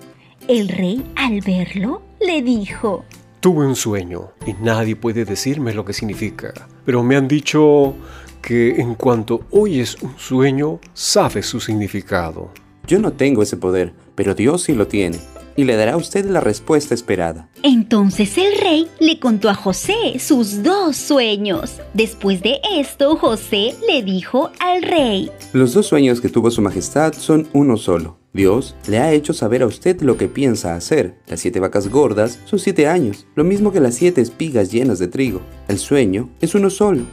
El 0.47 0.69
rey, 0.69 1.03
al 1.15 1.41
verlo, 1.41 2.01
le 2.19 2.41
dijo, 2.41 3.05
Tuve 3.41 3.65
un 3.65 3.75
sueño 3.75 4.33
y 4.45 4.53
nadie 4.53 4.95
puede 4.95 5.25
decirme 5.25 5.73
lo 5.73 5.83
que 5.83 5.93
significa, 5.93 6.53
pero 6.85 7.01
me 7.01 7.15
han 7.15 7.27
dicho 7.27 7.95
que 8.39 8.79
en 8.79 8.93
cuanto 8.93 9.47
oyes 9.49 9.97
un 10.03 10.15
sueño, 10.19 10.79
sabes 10.93 11.47
su 11.47 11.59
significado. 11.59 12.51
Yo 12.85 12.99
no 12.99 13.13
tengo 13.13 13.41
ese 13.41 13.57
poder, 13.57 13.93
pero 14.13 14.35
Dios 14.35 14.61
sí 14.61 14.75
lo 14.75 14.85
tiene 14.85 15.17
y 15.55 15.63
le 15.63 15.75
dará 15.75 15.93
a 15.93 15.97
usted 15.97 16.25
la 16.25 16.39
respuesta 16.39 16.93
esperada. 16.93 17.49
Entonces 17.63 18.37
el 18.37 18.59
rey 18.59 18.87
le 18.99 19.19
contó 19.19 19.49
a 19.49 19.55
José 19.55 20.19
sus 20.19 20.63
dos 20.63 20.95
sueños. 20.95 21.79
Después 21.93 22.41
de 22.41 22.59
esto, 22.77 23.15
José 23.15 23.75
le 23.87 24.03
dijo 24.03 24.51
al 24.59 24.81
rey, 24.81 25.31
Los 25.53 25.73
dos 25.73 25.87
sueños 25.87 26.21
que 26.21 26.29
tuvo 26.29 26.51
su 26.51 26.61
majestad 26.61 27.13
son 27.13 27.47
uno 27.53 27.77
solo. 27.77 28.17
Dios 28.33 28.75
le 28.87 28.99
ha 28.99 29.11
hecho 29.11 29.33
saber 29.33 29.61
a 29.61 29.67
usted 29.67 30.01
lo 30.01 30.17
que 30.17 30.29
piensa 30.29 30.75
hacer. 30.75 31.15
Las 31.27 31.41
siete 31.41 31.59
vacas 31.59 31.89
gordas 31.89 32.39
son 32.45 32.59
siete 32.59 32.87
años, 32.87 33.27
lo 33.35 33.43
mismo 33.43 33.73
que 33.73 33.81
las 33.81 33.95
siete 33.95 34.21
espigas 34.21 34.71
llenas 34.71 34.99
de 34.99 35.09
trigo. 35.09 35.41
El 35.67 35.79
sueño 35.79 36.29
es 36.39 36.55
uno 36.55 36.69
solo. 36.69 37.03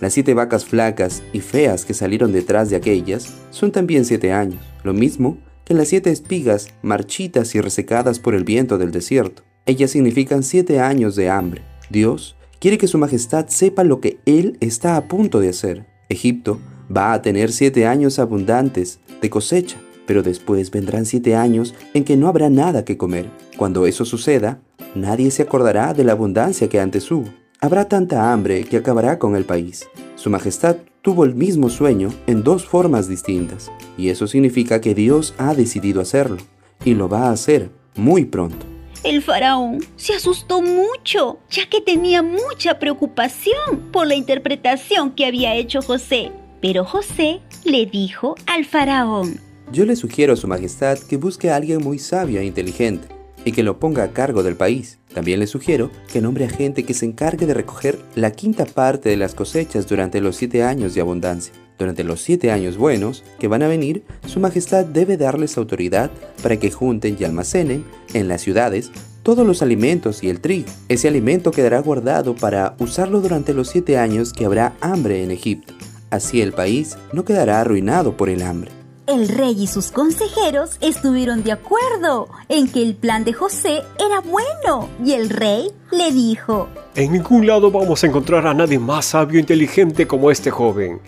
Las 0.00 0.14
siete 0.14 0.34
vacas 0.34 0.64
flacas 0.64 1.22
y 1.32 1.40
feas 1.40 1.84
que 1.84 1.94
salieron 1.94 2.32
detrás 2.32 2.70
de 2.70 2.76
aquellas 2.76 3.34
son 3.50 3.70
también 3.70 4.04
siete 4.04 4.32
años, 4.32 4.60
lo 4.82 4.94
mismo 4.94 5.36
que 5.36 5.51
las 5.68 5.88
siete 5.88 6.10
espigas 6.10 6.68
marchitas 6.82 7.54
y 7.54 7.60
resecadas 7.60 8.18
por 8.18 8.34
el 8.34 8.44
viento 8.44 8.78
del 8.78 8.92
desierto. 8.92 9.42
Ellas 9.64 9.90
significan 9.90 10.42
siete 10.42 10.80
años 10.80 11.16
de 11.16 11.30
hambre. 11.30 11.62
Dios 11.88 12.36
quiere 12.58 12.78
que 12.78 12.88
su 12.88 12.98
majestad 12.98 13.46
sepa 13.48 13.84
lo 13.84 14.00
que 14.00 14.18
Él 14.26 14.56
está 14.60 14.96
a 14.96 15.08
punto 15.08 15.40
de 15.40 15.48
hacer. 15.48 15.86
Egipto 16.08 16.60
va 16.94 17.12
a 17.12 17.22
tener 17.22 17.52
siete 17.52 17.86
años 17.86 18.18
abundantes 18.18 19.00
de 19.20 19.30
cosecha, 19.30 19.78
pero 20.06 20.22
después 20.22 20.70
vendrán 20.70 21.06
siete 21.06 21.36
años 21.36 21.74
en 21.94 22.04
que 22.04 22.16
no 22.16 22.28
habrá 22.28 22.50
nada 22.50 22.84
que 22.84 22.96
comer. 22.96 23.30
Cuando 23.56 23.86
eso 23.86 24.04
suceda, 24.04 24.60
nadie 24.94 25.30
se 25.30 25.42
acordará 25.42 25.94
de 25.94 26.04
la 26.04 26.12
abundancia 26.12 26.68
que 26.68 26.80
antes 26.80 27.10
hubo. 27.10 27.28
Habrá 27.64 27.84
tanta 27.84 28.32
hambre 28.32 28.64
que 28.64 28.76
acabará 28.76 29.20
con 29.20 29.36
el 29.36 29.44
país. 29.44 29.88
Su 30.16 30.30
Majestad 30.30 30.78
tuvo 31.00 31.24
el 31.24 31.36
mismo 31.36 31.70
sueño 31.70 32.12
en 32.26 32.42
dos 32.42 32.66
formas 32.66 33.06
distintas, 33.06 33.70
y 33.96 34.08
eso 34.08 34.26
significa 34.26 34.80
que 34.80 34.96
Dios 34.96 35.32
ha 35.38 35.54
decidido 35.54 36.00
hacerlo, 36.00 36.38
y 36.84 36.94
lo 36.94 37.08
va 37.08 37.28
a 37.28 37.30
hacer 37.30 37.70
muy 37.94 38.24
pronto. 38.24 38.66
El 39.04 39.22
faraón 39.22 39.78
se 39.94 40.12
asustó 40.12 40.60
mucho, 40.60 41.38
ya 41.50 41.70
que 41.70 41.80
tenía 41.80 42.20
mucha 42.20 42.80
preocupación 42.80 43.92
por 43.92 44.08
la 44.08 44.16
interpretación 44.16 45.12
que 45.12 45.26
había 45.26 45.54
hecho 45.54 45.82
José. 45.82 46.32
Pero 46.60 46.84
José 46.84 47.42
le 47.62 47.86
dijo 47.86 48.34
al 48.46 48.64
faraón, 48.64 49.38
Yo 49.70 49.84
le 49.84 49.94
sugiero 49.94 50.32
a 50.32 50.36
Su 50.36 50.48
Majestad 50.48 50.98
que 50.98 51.16
busque 51.16 51.48
a 51.48 51.54
alguien 51.54 51.80
muy 51.80 52.00
sabio 52.00 52.40
e 52.40 52.44
inteligente 52.44 53.21
y 53.44 53.52
que 53.52 53.62
lo 53.62 53.78
ponga 53.78 54.04
a 54.04 54.12
cargo 54.12 54.42
del 54.42 54.56
país. 54.56 54.98
También 55.14 55.40
le 55.40 55.46
sugiero 55.46 55.90
que 56.12 56.20
nombre 56.20 56.44
a 56.44 56.48
gente 56.48 56.84
que 56.84 56.94
se 56.94 57.06
encargue 57.06 57.46
de 57.46 57.54
recoger 57.54 57.98
la 58.14 58.30
quinta 58.30 58.64
parte 58.64 59.08
de 59.08 59.16
las 59.16 59.34
cosechas 59.34 59.86
durante 59.86 60.20
los 60.20 60.36
siete 60.36 60.62
años 60.62 60.94
de 60.94 61.00
abundancia. 61.00 61.52
Durante 61.78 62.04
los 62.04 62.20
siete 62.20 62.50
años 62.50 62.76
buenos 62.76 63.24
que 63.38 63.48
van 63.48 63.62
a 63.62 63.68
venir, 63.68 64.04
Su 64.26 64.40
Majestad 64.40 64.84
debe 64.84 65.16
darles 65.16 65.56
autoridad 65.56 66.10
para 66.42 66.56
que 66.56 66.70
junten 66.70 67.16
y 67.18 67.24
almacenen 67.24 67.84
en 68.14 68.28
las 68.28 68.42
ciudades 68.42 68.90
todos 69.22 69.46
los 69.46 69.62
alimentos 69.62 70.22
y 70.22 70.28
el 70.28 70.40
trigo. 70.40 70.68
Ese 70.88 71.08
alimento 71.08 71.50
quedará 71.50 71.80
guardado 71.80 72.34
para 72.34 72.74
usarlo 72.78 73.20
durante 73.20 73.54
los 73.54 73.68
siete 73.68 73.98
años 73.98 74.32
que 74.32 74.44
habrá 74.44 74.74
hambre 74.80 75.22
en 75.22 75.30
Egipto. 75.30 75.74
Así 76.10 76.40
el 76.40 76.52
país 76.52 76.96
no 77.12 77.24
quedará 77.24 77.60
arruinado 77.60 78.16
por 78.16 78.28
el 78.28 78.42
hambre. 78.42 78.81
El 79.12 79.28
rey 79.28 79.54
y 79.58 79.66
sus 79.66 79.90
consejeros 79.90 80.78
estuvieron 80.80 81.42
de 81.42 81.52
acuerdo 81.52 82.30
en 82.48 82.66
que 82.66 82.82
el 82.82 82.94
plan 82.94 83.24
de 83.24 83.34
José 83.34 83.82
era 83.98 84.20
bueno 84.20 84.88
y 85.04 85.12
el 85.12 85.28
rey 85.28 85.70
le 85.90 86.12
dijo, 86.12 86.70
En 86.94 87.12
ningún 87.12 87.46
lado 87.46 87.70
vamos 87.70 88.02
a 88.02 88.06
encontrar 88.06 88.46
a 88.46 88.54
nadie 88.54 88.78
más 88.78 89.04
sabio 89.04 89.36
e 89.36 89.40
inteligente 89.40 90.06
como 90.06 90.30
este 90.30 90.50
joven. 90.50 90.98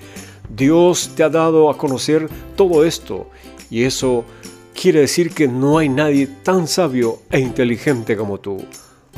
Dios 0.54 1.12
te 1.16 1.22
ha 1.22 1.30
dado 1.30 1.70
a 1.70 1.78
conocer 1.78 2.28
todo 2.56 2.84
esto 2.84 3.30
y 3.70 3.84
eso 3.84 4.26
quiere 4.78 5.00
decir 5.00 5.32
que 5.32 5.48
no 5.48 5.78
hay 5.78 5.88
nadie 5.88 6.26
tan 6.26 6.68
sabio 6.68 7.20
e 7.30 7.40
inteligente 7.40 8.18
como 8.18 8.38
tú. 8.38 8.58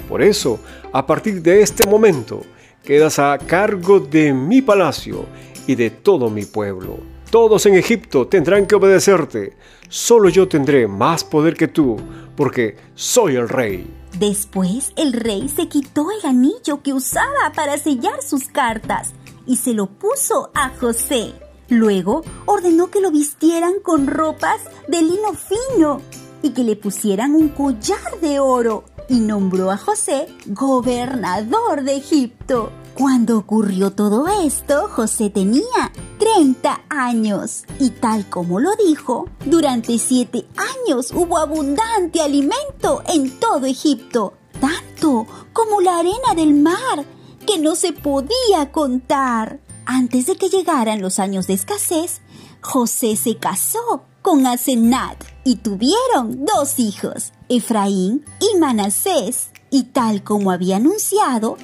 Por 0.08 0.22
eso, 0.22 0.60
a 0.92 1.04
partir 1.04 1.42
de 1.42 1.60
este 1.60 1.88
momento, 1.90 2.42
quedas 2.84 3.18
a 3.18 3.36
cargo 3.36 3.98
de 3.98 4.32
mi 4.32 4.62
palacio 4.62 5.24
y 5.66 5.74
de 5.74 5.90
todo 5.90 6.30
mi 6.30 6.44
pueblo. 6.44 7.15
Todos 7.30 7.66
en 7.66 7.74
Egipto 7.74 8.28
tendrán 8.28 8.66
que 8.66 8.76
obedecerte. 8.76 9.56
Solo 9.88 10.28
yo 10.28 10.46
tendré 10.46 10.86
más 10.86 11.24
poder 11.24 11.54
que 11.54 11.66
tú, 11.66 11.96
porque 12.36 12.76
soy 12.94 13.34
el 13.34 13.48
rey. 13.48 13.92
Después 14.16 14.92
el 14.96 15.12
rey 15.12 15.48
se 15.48 15.68
quitó 15.68 16.06
el 16.12 16.24
anillo 16.24 16.82
que 16.82 16.92
usaba 16.92 17.52
para 17.54 17.78
sellar 17.78 18.22
sus 18.22 18.46
cartas 18.48 19.12
y 19.44 19.56
se 19.56 19.74
lo 19.74 19.86
puso 19.86 20.50
a 20.54 20.70
José. 20.70 21.32
Luego 21.68 22.22
ordenó 22.46 22.90
que 22.90 23.00
lo 23.00 23.10
vistieran 23.10 23.80
con 23.82 24.06
ropas 24.06 24.60
de 24.86 25.02
lino 25.02 25.34
fino 25.34 26.00
y 26.42 26.50
que 26.50 26.62
le 26.62 26.76
pusieran 26.76 27.34
un 27.34 27.48
collar 27.48 28.20
de 28.20 28.38
oro 28.38 28.84
y 29.08 29.18
nombró 29.18 29.72
a 29.72 29.76
José 29.76 30.28
gobernador 30.46 31.82
de 31.82 31.96
Egipto. 31.96 32.70
Cuando 32.96 33.36
ocurrió 33.36 33.90
todo 33.90 34.26
esto, 34.26 34.88
José 34.88 35.28
tenía 35.28 35.92
30 36.18 36.84
años 36.88 37.64
y 37.78 37.90
tal 37.90 38.26
como 38.30 38.58
lo 38.58 38.70
dijo, 38.76 39.28
durante 39.44 39.98
siete 39.98 40.46
años 40.56 41.12
hubo 41.14 41.36
abundante 41.36 42.22
alimento 42.22 43.02
en 43.06 43.38
todo 43.38 43.66
Egipto, 43.66 44.32
tanto 44.60 45.26
como 45.52 45.82
la 45.82 45.98
arena 45.98 46.34
del 46.34 46.54
mar, 46.54 47.04
que 47.46 47.58
no 47.58 47.74
se 47.74 47.92
podía 47.92 48.72
contar. 48.72 49.60
Antes 49.84 50.24
de 50.24 50.36
que 50.36 50.48
llegaran 50.48 51.02
los 51.02 51.18
años 51.18 51.46
de 51.46 51.52
escasez, 51.52 52.22
José 52.62 53.16
se 53.16 53.36
casó 53.36 54.04
con 54.22 54.46
Asenat 54.46 55.22
y 55.44 55.56
tuvieron 55.56 56.46
dos 56.46 56.78
hijos, 56.78 57.32
Efraín 57.50 58.24
y 58.40 58.58
Manasés. 58.58 59.50
Y 59.70 59.84
tal 59.84 60.24
como 60.24 60.50
había 60.50 60.76
anunciado, 60.76 61.58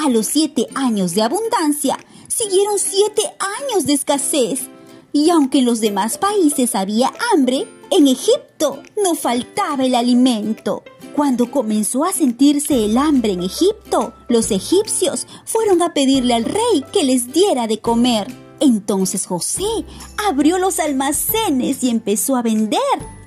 a 0.00 0.08
los 0.08 0.26
siete 0.26 0.66
años 0.74 1.14
de 1.14 1.22
abundancia 1.22 1.98
siguieron 2.28 2.78
siete 2.78 3.22
años 3.60 3.86
de 3.86 3.92
escasez. 3.92 4.68
Y 5.12 5.30
aunque 5.30 5.58
en 5.58 5.66
los 5.66 5.80
demás 5.80 6.16
países 6.16 6.74
había 6.74 7.12
hambre, 7.32 7.66
en 7.90 8.08
Egipto 8.08 8.82
no 9.02 9.14
faltaba 9.14 9.84
el 9.84 9.94
alimento. 9.94 10.84
Cuando 11.14 11.50
comenzó 11.50 12.04
a 12.04 12.12
sentirse 12.12 12.84
el 12.84 12.96
hambre 12.96 13.32
en 13.32 13.42
Egipto, 13.42 14.14
los 14.28 14.50
egipcios 14.52 15.26
fueron 15.44 15.82
a 15.82 15.92
pedirle 15.92 16.34
al 16.34 16.44
rey 16.44 16.84
que 16.92 17.04
les 17.04 17.32
diera 17.32 17.66
de 17.66 17.80
comer. 17.80 18.28
Entonces 18.60 19.26
José 19.26 19.84
abrió 20.28 20.58
los 20.58 20.78
almacenes 20.78 21.82
y 21.82 21.90
empezó 21.90 22.36
a 22.36 22.42
vender 22.42 22.80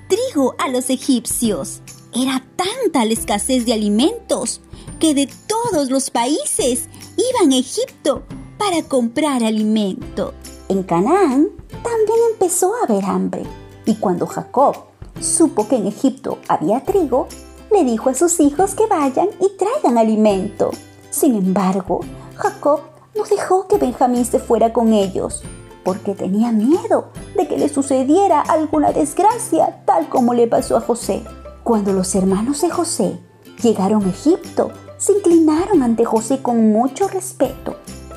trigo 0.07 0.55
a 0.57 0.69
los 0.69 0.89
egipcios. 0.89 1.81
Era 2.15 2.43
tanta 2.55 3.05
la 3.05 3.13
escasez 3.13 3.65
de 3.65 3.73
alimentos 3.73 4.62
que 4.99 5.13
de 5.13 5.27
todos 5.71 5.89
los 5.89 6.10
países 6.10 6.88
iban 7.17 7.52
a 7.52 7.58
Egipto 7.58 8.23
para 8.58 8.84
comprar 8.84 9.43
alimento. 9.43 10.34
En 10.69 10.84
Canaán 10.84 11.49
también 11.69 12.19
empezó 12.32 12.73
a 12.76 12.86
haber 12.86 13.06
hambre 13.06 13.43
y 13.86 13.95
cuando 13.95 14.26
Jacob 14.28 14.76
supo 15.19 15.67
que 15.67 15.76
en 15.76 15.88
Egipto 15.88 16.39
había 16.47 16.84
trigo, 16.84 17.28
le 17.71 17.84
dijo 17.84 18.10
a 18.10 18.13
sus 18.13 18.39
hijos 18.39 18.76
que 18.76 18.88
vayan 18.88 19.30
y 19.39 19.49
traigan 19.58 19.97
alimento. 19.97 20.71
Sin 21.10 21.36
embargo, 21.36 22.02
Jacob 22.36 22.82
no 23.15 23.23
dejó 23.23 23.67
que 23.67 23.78
Benjamín 23.78 24.26
se 24.26 24.39
fuera 24.39 24.73
con 24.73 24.93
ellos, 24.93 25.43
porque 25.84 26.13
tenía 26.13 26.52
miedo 26.52 27.10
de 27.36 27.47
que 27.47 27.58
le 27.58 27.69
sucediera 27.69 28.41
alguna 28.41 28.91
desgracia, 28.91 29.84
tal 29.86 30.10
como 30.10 30.34
le 30.34 30.47
pasó 30.47 30.78
a 30.78 30.82
José. 30.82 31.23
Cuando 31.63 31.93
los 31.93 32.13
hermanos 32.15 32.62
de 32.62 32.69
José 32.69 33.19
llegaron 33.62 34.04
a 34.06 34.10
Egipto, 34.10 34.71
se 35.03 35.11
inclinaron 35.11 35.83
ante 35.83 36.05
José 36.05 36.41
con 36.41 36.71
mucho 36.71 37.09
respeto, 37.09 37.75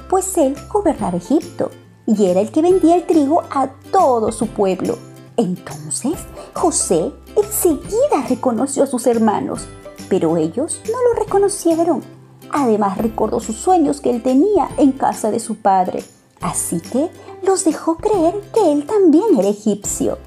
pues 0.09 0.39
él 0.39 0.55
gobernaba 0.73 1.17
Egipto 1.17 1.73
y 2.07 2.27
era 2.27 2.41
el 2.41 2.53
que 2.53 2.63
vendía 2.63 2.95
el 2.95 3.07
trigo 3.07 3.43
a 3.51 3.71
todo 3.91 4.31
su 4.31 4.47
pueblo. 4.47 4.97
Entonces 5.37 6.15
José 6.55 7.11
enseguida 7.35 8.25
reconoció 8.29 8.85
a 8.85 8.87
sus 8.87 9.09
hermanos, 9.09 9.67
pero 10.09 10.37
ellos 10.37 10.81
no 10.85 10.93
lo 10.93 11.25
reconocieron. 11.25 12.05
Además 12.53 12.99
recordó 12.99 13.41
sus 13.41 13.57
sueños 13.57 14.01
que 14.01 14.11
él 14.11 14.23
tenía 14.23 14.69
en 14.77 14.93
casa 14.93 15.33
de 15.33 15.41
su 15.41 15.57
padre. 15.57 16.05
Así 16.41 16.79
que 16.81 17.11
los 17.43 17.65
dejó 17.65 17.97
creer 17.97 18.41
que 18.55 18.71
él 18.71 18.87
también 18.87 19.37
era 19.37 19.49
egipcio. 19.49 20.19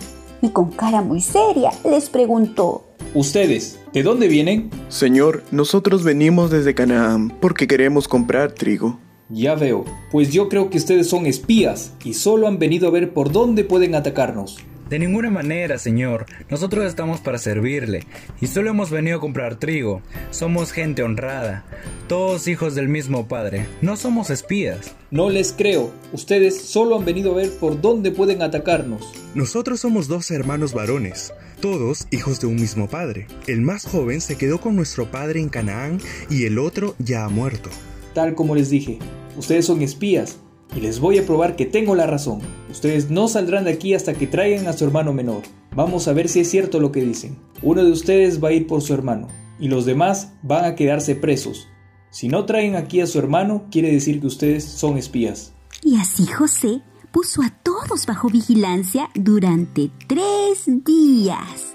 Y 0.42 0.50
con 0.50 0.72
cara 0.72 1.02
muy 1.02 1.22
seria 1.22 1.72
les 1.86 2.10
preguntó, 2.10 2.84
¿Ustedes, 3.16 3.80
de 3.92 4.04
dónde 4.04 4.28
vienen? 4.28 4.70
Señor, 4.88 5.44
nosotros 5.50 6.04
venimos 6.04 6.52
desde 6.52 6.76
Canaán 6.76 7.34
porque 7.42 7.66
queremos 7.66 8.08
comprar 8.08 8.52
trigo. 8.52 9.00
Ya 9.30 9.56
veo, 9.56 9.84
pues 10.12 10.32
yo 10.32 10.48
creo 10.48 10.70
que 10.70 10.78
ustedes 10.78 11.10
son 11.10 11.26
espías 11.26 11.94
y 12.04 12.14
solo 12.14 12.48
han 12.48 12.60
venido 12.60 12.88
a 12.88 12.92
ver 12.92 13.12
por 13.12 13.32
dónde 13.32 13.64
pueden 13.64 13.96
atacarnos. 13.96 14.60
De 14.90 14.98
ninguna 14.98 15.30
manera, 15.30 15.78
señor. 15.78 16.26
Nosotros 16.50 16.86
estamos 16.86 17.22
para 17.22 17.38
servirle 17.38 18.08
y 18.42 18.48
solo 18.48 18.72
hemos 18.72 18.90
venido 18.90 19.18
a 19.18 19.22
comprar 19.22 19.60
trigo. 19.60 20.02
Somos 20.32 20.72
gente 20.72 21.04
honrada, 21.04 21.64
todos 22.08 22.48
hijos 22.48 22.74
del 22.74 22.88
mismo 22.88 23.28
padre. 23.28 23.68
No 23.84 23.96
somos 23.98 24.32
espías. 24.32 24.96
No 25.12 25.30
les 25.30 25.54
creo. 25.54 25.92
Ustedes 26.12 26.60
solo 26.60 26.98
han 26.98 27.06
venido 27.06 27.34
a 27.34 27.36
ver 27.36 27.52
por 27.52 27.80
dónde 27.80 28.10
pueden 28.10 28.42
atacarnos. 28.42 29.14
Nosotros 29.36 29.80
somos 29.80 30.08
dos 30.08 30.32
hermanos 30.32 30.74
varones, 30.74 31.34
todos 31.62 32.08
hijos 32.10 32.40
de 32.40 32.48
un 32.48 32.56
mismo 32.56 32.90
padre. 32.90 33.28
El 33.46 33.62
más 33.62 33.86
joven 33.86 34.22
se 34.22 34.38
quedó 34.38 34.60
con 34.60 34.76
nuestro 34.76 35.12
padre 35.12 35.40
en 35.40 35.50
Canaán 35.50 36.00
y 36.32 36.46
el 36.46 36.58
otro 36.58 36.96
ya 36.98 37.26
ha 37.26 37.30
muerto. 37.30 37.70
Tal 38.16 38.34
como 38.34 38.56
les 38.56 38.72
dije, 38.72 38.98
ustedes 39.38 39.68
son 39.68 39.84
espías 39.84 40.40
y 40.76 40.82
les 40.82 41.00
voy 41.00 41.18
a 41.18 41.26
probar 41.26 41.56
que 41.56 41.66
tengo 41.66 41.96
la 41.96 42.08
razón. 42.08 42.40
Ustedes 42.70 43.10
no 43.10 43.28
saldrán 43.28 43.64
de 43.66 43.72
aquí 43.72 43.94
hasta 43.94 44.14
que 44.14 44.28
traigan 44.28 44.68
a 44.68 44.74
su 44.74 44.86
hermano 44.86 45.14
menor. 45.14 45.42
Vamos 45.76 46.08
a 46.08 46.14
ver 46.14 46.30
si 46.30 46.42
es 46.42 46.50
cierto 46.50 46.80
lo 46.80 46.92
que 46.92 47.02
dicen. 47.02 47.38
Uno 47.62 47.84
de 47.84 47.92
ustedes 47.92 48.44
va 48.44 48.50
a 48.50 48.54
ir 48.54 48.68
por 48.68 48.82
su 48.82 48.94
hermano 48.94 49.28
y 49.60 49.68
los 49.68 49.86
demás 49.86 50.34
van 50.42 50.66
a 50.66 50.76
quedarse 50.76 51.16
presos. 51.16 51.68
Si 52.12 52.28
no 52.28 52.46
traen 52.46 52.76
aquí 52.76 53.02
a 53.02 53.08
su 53.08 53.20
hermano, 53.20 53.66
quiere 53.70 53.92
decir 53.92 54.20
que 54.20 54.28
ustedes 54.28 54.64
son 54.64 54.98
espías. 54.98 55.54
Y 55.84 55.98
así 55.98 56.26
José 56.26 56.82
puso 57.12 57.42
a 57.42 57.50
todos 57.64 58.06
bajo 58.06 58.30
vigilancia 58.30 59.10
durante 59.16 59.92
tres 60.08 60.64
días. 60.86 61.74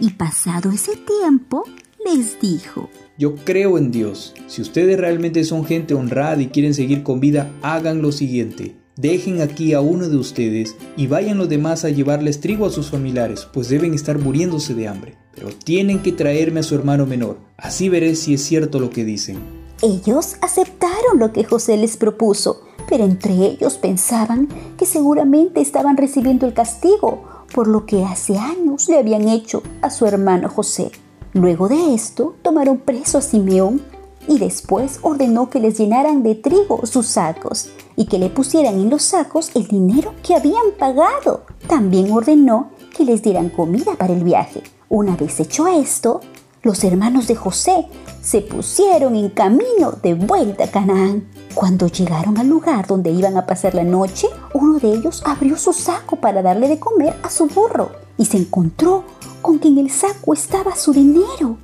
Y 0.00 0.10
pasado 0.10 0.70
ese 0.70 0.96
tiempo, 0.96 1.64
les 2.04 2.40
dijo, 2.40 2.88
Yo 3.22 3.36
creo 3.36 3.78
en 3.78 3.92
Dios. 3.92 4.34
Si 4.48 4.62
ustedes 4.62 4.98
realmente 4.98 5.44
son 5.44 5.64
gente 5.64 5.94
honrada 5.94 6.42
y 6.42 6.48
quieren 6.48 6.74
seguir 6.74 7.04
con 7.04 7.20
vida, 7.20 7.52
hagan 7.62 8.02
lo 8.02 8.10
siguiente. 8.10 8.74
dejen 8.96 9.40
aquí 9.40 9.74
a 9.74 9.80
uno 9.80 10.08
de 10.08 10.16
ustedes 10.16 10.74
y 10.96 11.06
vayan 11.06 11.38
los 11.38 11.48
demás 11.48 11.84
a 11.84 11.90
llevarles 11.90 12.40
trigo 12.40 12.66
a 12.66 12.70
sus 12.70 12.90
familiares, 12.90 13.46
pues 13.52 13.68
deben 13.68 13.94
estar 13.94 14.18
muriéndose 14.18 14.74
de 14.74 14.88
hambre. 14.88 15.14
Pero 15.36 15.50
tienen 15.50 16.02
que 16.02 16.10
traerme 16.10 16.58
a 16.58 16.62
su 16.64 16.74
hermano 16.74 17.06
menor, 17.06 17.38
así 17.56 17.88
veré 17.88 18.16
si 18.16 18.34
es 18.34 18.42
cierto 18.42 18.80
lo 18.80 18.90
que 18.90 19.04
dicen. 19.04 19.38
Ellos 19.82 20.34
aceptaron 20.40 21.20
lo 21.20 21.32
que 21.32 21.44
José 21.44 21.76
les 21.76 21.96
propuso, 21.96 22.64
pero 22.88 23.04
entre 23.04 23.34
ellos 23.34 23.78
pensaban 23.78 24.48
que 24.76 24.84
seguramente 24.84 25.60
estaban 25.60 25.96
recibiendo 25.96 26.44
el 26.44 26.54
castigo 26.54 27.22
por 27.54 27.68
lo 27.68 27.86
que 27.86 28.02
hace 28.02 28.36
años 28.36 28.88
le 28.88 28.98
habían 28.98 29.28
hecho 29.28 29.62
a 29.80 29.90
su 29.90 30.06
hermano 30.06 30.48
José. 30.48 30.90
Luego 31.34 31.68
de 31.68 31.94
esto, 31.94 32.34
tomaron 32.42 32.78
preso 32.78 33.16
a 33.16 33.22
Simeón 33.22 33.80
y 34.28 34.38
después 34.38 34.98
ordenó 35.02 35.48
que 35.48 35.60
les 35.60 35.78
llenaran 35.78 36.22
de 36.22 36.34
trigo 36.34 36.84
sus 36.84 37.06
sacos 37.06 37.70
y 37.96 38.04
que 38.06 38.18
le 38.18 38.28
pusieran 38.28 38.74
en 38.74 38.90
los 38.90 39.02
sacos 39.02 39.50
el 39.54 39.66
dinero 39.66 40.14
que 40.22 40.34
habían 40.34 40.72
pagado. 40.78 41.44
También 41.66 42.12
ordenó 42.12 42.70
que 42.94 43.04
les 43.04 43.22
dieran 43.22 43.48
comida 43.48 43.94
para 43.96 44.12
el 44.12 44.24
viaje. 44.24 44.62
Una 44.90 45.16
vez 45.16 45.40
hecho 45.40 45.66
esto, 45.66 46.20
los 46.62 46.84
hermanos 46.84 47.26
de 47.28 47.34
José 47.34 47.86
se 48.20 48.42
pusieron 48.42 49.16
en 49.16 49.30
camino 49.30 49.92
de 50.02 50.12
vuelta 50.12 50.64
a 50.64 50.70
Canaán. 50.70 51.26
Cuando 51.54 51.88
llegaron 51.88 52.36
al 52.36 52.48
lugar 52.48 52.86
donde 52.86 53.10
iban 53.10 53.38
a 53.38 53.46
pasar 53.46 53.74
la 53.74 53.84
noche, 53.84 54.28
uno 54.52 54.78
de 54.78 54.92
ellos 54.92 55.22
abrió 55.24 55.56
su 55.56 55.72
saco 55.72 56.16
para 56.16 56.42
darle 56.42 56.68
de 56.68 56.78
comer 56.78 57.16
a 57.22 57.30
su 57.30 57.46
burro 57.46 58.01
y 58.22 58.24
se 58.24 58.36
encontró 58.36 59.02
con 59.40 59.58
que 59.58 59.66
en 59.66 59.78
el 59.78 59.90
saco 59.90 60.32
estaba 60.32 60.76
su 60.76 60.92
dinero. 60.92 61.56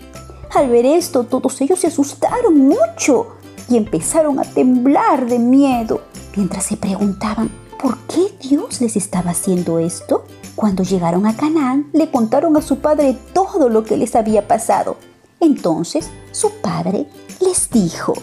Al 0.52 0.68
ver 0.68 0.86
esto, 0.86 1.22
todos 1.22 1.60
ellos 1.60 1.78
se 1.78 1.86
asustaron 1.86 2.58
mucho 2.58 3.36
y 3.70 3.76
empezaron 3.76 4.40
a 4.40 4.42
temblar 4.42 5.28
de 5.28 5.38
miedo, 5.38 6.02
mientras 6.34 6.64
se 6.64 6.76
preguntaban 6.76 7.48
por 7.80 7.96
qué 8.08 8.32
Dios 8.42 8.80
les 8.80 8.96
estaba 8.96 9.30
haciendo 9.30 9.78
esto. 9.78 10.24
Cuando 10.56 10.82
llegaron 10.82 11.26
a 11.26 11.36
Canaán, 11.36 11.90
le 11.92 12.10
contaron 12.10 12.56
a 12.56 12.62
su 12.62 12.78
padre 12.80 13.16
todo 13.32 13.68
lo 13.68 13.84
que 13.84 13.96
les 13.96 14.16
había 14.16 14.48
pasado. 14.48 14.96
Entonces 15.38 16.10
su 16.32 16.50
padre 16.60 17.06
les 17.40 17.70
dijo, 17.70 18.14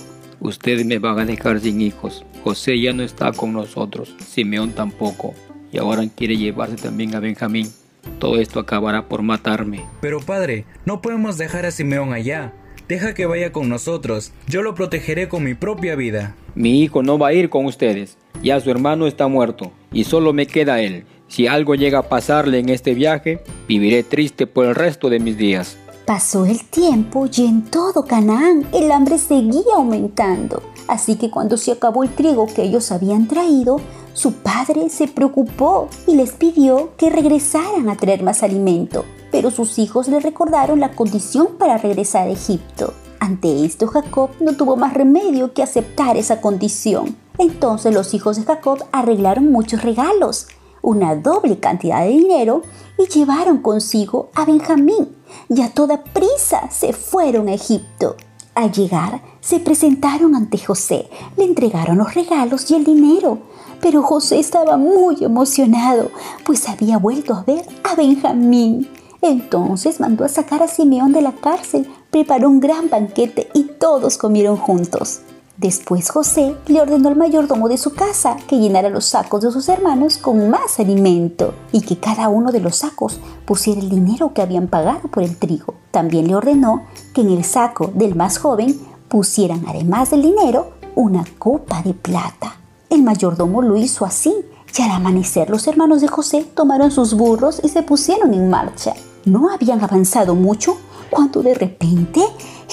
Ustedes 0.42 0.86
me 0.86 1.00
van 1.00 1.20
a 1.20 1.26
dejar 1.26 1.62
sin 1.62 1.80
hijos. 1.80 2.26
José 2.44 2.82
ya 2.82 2.92
no 2.92 3.04
está 3.04 3.32
con 3.32 3.54
nosotros, 3.54 4.14
Simeón 4.28 4.72
tampoco, 4.72 5.34
y 5.72 5.78
ahora 5.78 6.06
quiere 6.14 6.36
llevarse 6.36 6.76
también 6.76 7.16
a 7.16 7.22
Benjamín. 7.22 7.72
Todo 8.20 8.40
esto 8.40 8.60
acabará 8.60 9.08
por 9.08 9.22
matarme. 9.22 9.86
Pero 10.02 10.20
padre, 10.20 10.66
no 10.86 11.02
podemos 11.02 11.38
dejar 11.38 11.66
a 11.66 11.72
Simeón 11.72 12.14
allá. 12.14 12.54
Deja 12.88 13.14
que 13.14 13.26
vaya 13.26 13.52
con 13.52 13.68
nosotros. 13.68 14.32
Yo 14.48 14.62
lo 14.62 14.76
protegeré 14.76 15.28
con 15.28 15.44
mi 15.44 15.56
propia 15.56 15.96
vida. 15.96 16.36
Mi 16.54 16.82
hijo 16.84 17.04
no 17.04 17.18
va 17.18 17.30
a 17.30 17.34
ir 17.34 17.50
con 17.50 17.66
ustedes. 17.66 18.18
Ya 18.44 18.60
su 18.60 18.70
hermano 18.70 19.08
está 19.08 19.28
muerto 19.28 19.72
y 19.92 20.04
solo 20.04 20.34
me 20.34 20.46
queda 20.46 20.82
él. 20.82 21.06
Si 21.28 21.48
algo 21.48 21.76
llega 21.76 22.00
a 22.00 22.10
pasarle 22.10 22.60
en 22.60 22.70
este 22.70 22.94
viaje, 22.94 23.42
viviré 23.68 24.04
triste 24.04 24.46
por 24.46 24.66
el 24.66 24.76
resto 24.76 25.10
de 25.10 25.20
mis 25.20 25.38
días. 25.38 25.78
Pasó 26.06 26.46
el 26.46 26.64
tiempo 26.66 27.28
y 27.36 27.46
en 27.46 27.64
todo 27.64 28.06
Canaán 28.06 28.68
el 28.74 28.92
hambre 28.92 29.18
seguía 29.18 29.76
aumentando. 29.76 30.62
Así 30.88 31.16
que 31.16 31.32
cuando 31.32 31.58
se 31.58 31.72
acabó 31.72 32.04
el 32.04 32.12
trigo 32.12 32.46
que 32.46 32.62
ellos 32.62 32.92
habían 32.92 33.28
traído, 33.28 33.82
su 34.16 34.32
padre 34.32 34.90
se 34.90 35.10
preocupó 35.10 35.90
y 36.08 36.16
les 36.16 36.32
pidió 36.32 36.92
que 36.96 37.10
regresaran 37.10 37.90
a 37.90 37.98
traer 37.98 38.24
más 38.24 38.44
alimento. 38.44 39.04
Pero 39.30 39.52
sus 39.52 39.78
hijos 39.78 40.08
le 40.08 40.22
recordaron 40.22 40.80
la 40.80 40.92
condición 40.92 41.50
para 41.60 41.78
regresar 41.78 42.30
a 42.30 42.32
Egipto. 42.32 42.94
Ante 43.20 43.66
esto 43.66 43.88
Jacob 43.88 44.30
no 44.40 44.56
tuvo 44.56 44.78
más 44.78 44.94
remedio 44.94 45.54
que 45.54 45.64
aceptar 45.64 46.16
esa 46.16 46.40
condición. 46.40 47.18
Entonces 47.38 47.94
los 47.94 48.14
hijos 48.14 48.38
de 48.38 48.44
Jacob 48.44 48.86
arreglaron 48.94 49.52
muchos 49.52 49.82
regalos, 49.82 50.48
una 50.82 51.16
doble 51.18 51.60
cantidad 51.60 52.02
de 52.06 52.12
dinero 52.12 52.62
y 52.98 53.08
llevaron 53.08 53.58
consigo 53.58 54.30
a 54.34 54.46
Benjamín 54.46 55.14
y 55.50 55.62
a 55.62 55.72
toda 55.72 56.06
prisa 56.06 56.70
se 56.72 56.94
fueron 56.94 57.50
a 57.50 57.54
Egipto. 57.54 58.16
Al 58.54 58.72
llegar, 58.72 59.22
se 59.42 59.60
presentaron 59.60 60.36
ante 60.36 60.58
José, 60.58 61.10
le 61.36 61.44
entregaron 61.44 61.98
los 61.98 62.14
regalos 62.14 62.72
y 62.72 62.76
el 62.76 62.86
dinero, 62.86 63.40
pero 63.86 64.02
José 64.02 64.40
estaba 64.40 64.78
muy 64.78 65.24
emocionado, 65.24 66.10
pues 66.44 66.68
había 66.68 66.98
vuelto 66.98 67.36
a 67.36 67.44
ver 67.44 67.68
a 67.84 67.94
Benjamín. 67.94 68.90
Entonces 69.22 70.00
mandó 70.00 70.26
a 70.26 70.28
sacar 70.28 70.64
a 70.64 70.68
Simeón 70.68 71.14
de 71.14 71.22
la 71.22 71.34
cárcel, 71.34 71.88
preparó 72.10 72.50
un 72.50 72.60
gran 72.60 72.90
banquete 72.90 73.48
y 73.54 73.66
todos 73.80 74.18
comieron 74.18 74.58
juntos. 74.58 75.20
Después 75.58 76.10
José 76.10 76.56
le 76.66 76.82
ordenó 76.82 77.10
al 77.10 77.16
mayordomo 77.16 77.70
de 77.70 77.78
su 77.78 77.94
casa 77.94 78.38
que 78.48 78.58
llenara 78.58 78.90
los 78.90 79.06
sacos 79.06 79.44
de 79.44 79.52
sus 79.52 79.70
hermanos 79.70 80.18
con 80.18 80.50
más 80.50 80.80
alimento 80.80 81.54
y 81.72 81.82
que 81.82 82.00
cada 82.00 82.28
uno 82.28 82.52
de 82.52 82.62
los 82.62 82.78
sacos 82.78 83.20
pusiera 83.46 83.82
el 83.82 83.90
dinero 83.92 84.34
que 84.34 84.42
habían 84.42 84.68
pagado 84.68 85.10
por 85.10 85.22
el 85.22 85.38
trigo. 85.38 85.76
También 85.92 86.28
le 86.28 86.36
ordenó 86.36 86.88
que 87.14 87.22
en 87.22 87.30
el 87.30 87.44
saco 87.44 87.92
del 87.94 88.16
más 88.16 88.40
joven 88.40 88.80
pusieran 89.10 89.64
además 89.68 90.10
del 90.10 90.24
dinero 90.24 90.72
una 90.96 91.24
copa 91.38 91.84
de 91.84 91.94
plata. 91.94 92.65
El 92.90 93.04
mayordomo 93.04 93.62
lo 93.62 93.76
hizo 93.78 94.06
así 94.06 94.34
y 94.78 94.82
al 94.82 94.92
amanecer 94.92 95.50
los 95.50 95.68
hermanos 95.68 96.02
de 96.02 96.08
José 96.08 96.46
tomaron 96.54 96.92
sus 96.92 97.14
burros 97.14 97.62
y 97.64 97.70
se 97.70 97.84
pusieron 97.84 98.34
en 98.34 98.50
marcha. 98.50 98.94
No 99.26 99.50
habían 99.50 99.84
avanzado 99.84 100.36
mucho 100.36 100.78
cuando 101.10 101.42
de 101.42 101.54
repente 101.54 102.22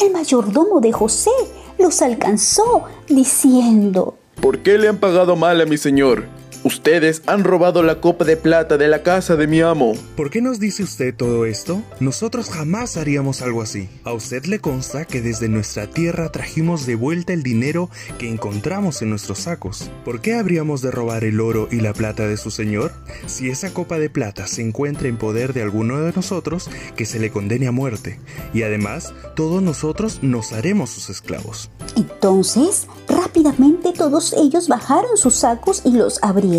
el 0.03 0.13
mayordomo 0.13 0.81
de 0.81 0.93
José 0.93 1.31
los 1.79 2.03
alcanzó 2.03 2.83
diciendo, 3.09 4.17
¿Por 4.41 4.59
qué 4.59 4.79
le 4.79 4.89
han 4.89 4.99
pagado 4.99 5.37
mal 5.37 5.61
a 5.61 5.67
mi 5.67 5.79
señor? 5.79 6.25
Ustedes 6.65 7.23
han 7.27 7.43
robado 7.43 7.83
la 7.83 8.01
copa 8.01 8.25
de 8.25 8.37
plata 8.37 8.79
de 8.79 8.87
la 8.87 9.03
casa 9.03 9.35
de 9.35 9.49
mi 9.49 9.61
amo. 9.61 9.95
¿Por 10.15 10.31
qué 10.31 10.41
nos 10.41 10.61
dice 10.61 10.85
usted 10.85 11.13
todo 11.13 11.45
esto? 11.45 11.83
Nosotros 11.99 12.51
jamás 12.51 12.97
haríamos 12.97 13.43
algo 13.43 13.63
así. 13.63 13.89
A 14.05 14.13
usted 14.13 14.45
le 14.45 14.61
consta 14.61 15.05
que 15.05 15.21
desde 15.21 15.49
nuestra 15.49 15.89
tierra 15.89 16.31
trajimos 16.31 16.87
de 16.87 16.95
vuelta 16.95 17.33
el 17.33 17.43
dinero 17.43 17.91
que 18.17 18.29
encontramos 18.29 19.03
en 19.03 19.11
nuestros 19.11 19.41
sacos. 19.41 19.91
¿Por 20.05 20.21
qué 20.21 20.35
habríamos 20.35 20.83
de 20.83 20.93
robar 20.93 21.25
el 21.25 21.41
oro 21.41 21.67
y 21.69 21.81
la 21.81 21.95
plata 21.95 22.29
de 22.29 22.37
su 22.37 22.53
señor? 22.53 22.93
Si 23.27 23.51
esa 23.51 23.75
copa 23.75 23.99
de 23.99 24.09
plata 24.09 24.47
se 24.47 24.63
encuentra 24.63 25.09
en 25.09 25.17
poder 25.17 25.55
de 25.55 25.63
alguno 25.63 25.99
de 25.99 26.13
nosotros, 26.13 26.71
que 26.95 27.07
se 27.07 27.19
le 27.19 27.33
condene 27.33 27.67
a 27.67 27.73
muerte. 27.73 28.21
Y 28.55 28.63
además, 28.63 29.13
todos 29.35 29.63
nosotros 29.63 30.21
nos 30.23 30.53
haremos 30.53 30.91
sus 30.91 31.11
esclavos. 31.11 31.71
Entonces, 31.97 32.87
rápidamente 33.09 33.93
todos 33.93 34.33
ellos 34.35 34.69
bajaron 34.69 35.17
sus 35.17 35.35
sacos 35.35 35.83
y 35.85 35.91
los 35.91 36.23
abrieron. 36.23 36.52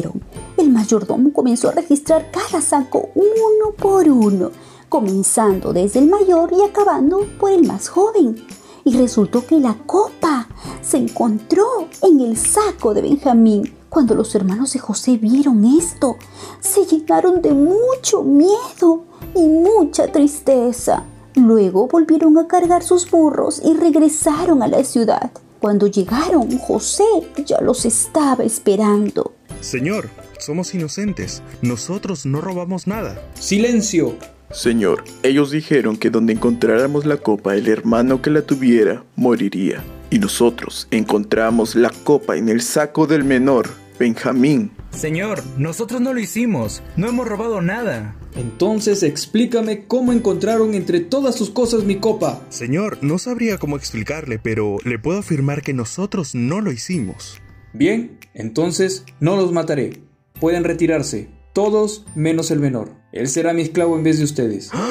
El 0.58 0.72
mayordomo 0.72 1.32
comenzó 1.32 1.70
a 1.70 1.74
registrar 1.74 2.32
cada 2.32 2.62
saco 2.62 3.10
uno 3.14 3.72
por 3.78 4.10
uno, 4.10 4.50
comenzando 4.90 5.72
desde 5.72 6.00
el 6.00 6.08
mayor 6.08 6.52
y 6.52 6.64
acabando 6.64 7.28
por 7.40 7.52
el 7.52 7.68
más 7.68 7.90
joven. 7.90 8.44
Y 8.86 8.98
resultó 8.98 9.46
que 9.46 9.60
la 9.60 9.76
copa 9.86 10.48
se 10.82 10.98
encontró 10.98 11.88
en 12.02 12.22
el 12.22 12.38
saco 12.38 12.94
de 12.96 13.04
Benjamín. 13.04 13.72
Cuando 13.88 14.16
los 14.16 14.34
hermanos 14.34 14.74
de 14.74 14.80
José 14.80 15.18
vieron 15.18 15.64
esto, 15.64 16.18
se 16.60 16.86
llenaron 16.86 17.44
de 17.44 17.54
mucho 17.54 18.24
miedo 18.24 19.04
y 19.36 19.48
mucha 19.48 20.12
tristeza. 20.12 21.04
Luego 21.36 21.88
volvieron 21.88 22.38
a 22.40 22.48
cargar 22.48 22.82
sus 22.82 23.10
burros 23.10 23.62
y 23.64 23.74
regresaron 23.74 24.64
a 24.64 24.68
la 24.68 24.84
ciudad. 24.84 25.32
Cuando 25.62 25.88
llegaron, 25.88 26.58
José 26.58 27.06
ya 27.46 27.62
los 27.62 27.86
estaba 27.86 28.44
esperando. 28.44 29.34
Señor, 29.64 30.10
somos 30.40 30.76
inocentes. 30.76 31.42
Nosotros 31.62 32.26
no 32.26 32.42
robamos 32.42 32.86
nada. 32.86 33.18
¡Silencio! 33.40 34.18
Señor, 34.52 35.06
ellos 35.24 35.52
dijeron 35.52 35.96
que 35.96 36.10
donde 36.10 36.34
encontráramos 36.34 37.06
la 37.06 37.16
copa, 37.18 37.56
el 37.56 37.70
hermano 37.70 38.22
que 38.22 38.30
la 38.30 38.42
tuviera 38.42 39.06
moriría. 39.16 39.82
Y 40.10 40.20
nosotros 40.20 40.90
encontramos 40.92 41.76
la 41.76 41.92
copa 42.04 42.36
en 42.36 42.50
el 42.50 42.62
saco 42.62 43.08
del 43.08 43.24
menor, 43.24 43.70
Benjamín. 43.98 44.72
Señor, 44.92 45.42
nosotros 45.58 46.02
no 46.02 46.14
lo 46.14 46.20
hicimos. 46.20 46.84
No 46.98 47.08
hemos 47.08 47.26
robado 47.26 47.62
nada. 47.62 48.16
Entonces 48.36 49.02
explícame 49.02 49.86
cómo 49.86 50.12
encontraron 50.12 50.74
entre 50.74 51.00
todas 51.00 51.36
sus 51.36 51.50
cosas 51.50 51.86
mi 51.86 51.96
copa. 51.96 52.42
Señor, 52.50 52.98
no 53.02 53.18
sabría 53.18 53.58
cómo 53.58 53.78
explicarle, 53.78 54.40
pero 54.40 54.78
le 54.84 55.00
puedo 55.00 55.20
afirmar 55.20 55.62
que 55.62 55.74
nosotros 55.74 56.36
no 56.36 56.60
lo 56.60 56.72
hicimos. 56.72 57.40
Bien, 57.74 58.20
entonces 58.36 59.04
no 59.20 59.36
los 59.36 59.52
mataré. 59.52 60.04
Pueden 60.40 60.64
retirarse, 60.64 61.30
todos 61.54 62.06
menos 62.16 62.52
el 62.52 62.60
menor. 62.60 62.92
Él 63.12 63.28
será 63.28 63.54
mi 63.54 63.64
esclavo 63.64 63.98
en 63.98 64.04
vez 64.04 64.20
de 64.20 64.26
ustedes. 64.26 64.72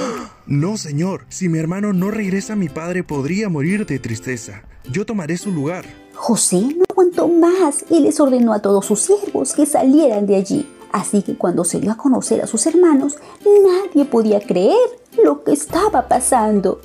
No, 0.44 0.76
señor. 0.76 1.24
Si 1.28 1.48
mi 1.48 1.60
hermano 1.60 1.92
no 1.92 2.10
regresa, 2.10 2.56
mi 2.56 2.68
padre 2.68 3.04
podría 3.04 3.48
morir 3.48 3.86
de 3.86 4.00
tristeza. 4.00 4.64
Yo 4.90 5.06
tomaré 5.06 5.38
su 5.38 5.52
lugar. 5.52 5.84
José 6.14 6.60
no 6.76 6.84
aguantó 6.90 7.28
más 7.28 7.84
y 7.88 8.00
les 8.00 8.18
ordenó 8.18 8.52
a 8.52 8.60
todos 8.60 8.86
sus 8.86 9.02
siervos 9.02 9.52
que 9.52 9.66
salieran 9.66 10.26
de 10.26 10.34
allí. 10.34 10.68
Así 10.90 11.22
que 11.22 11.38
cuando 11.38 11.62
se 11.62 11.78
dio 11.78 11.92
a 11.92 11.96
conocer 11.96 12.42
a 12.42 12.48
sus 12.48 12.66
hermanos, 12.66 13.18
nadie 13.44 14.04
podía 14.04 14.40
creer 14.40 14.76
lo 15.22 15.44
que 15.44 15.52
estaba 15.52 16.08
pasando. 16.08 16.80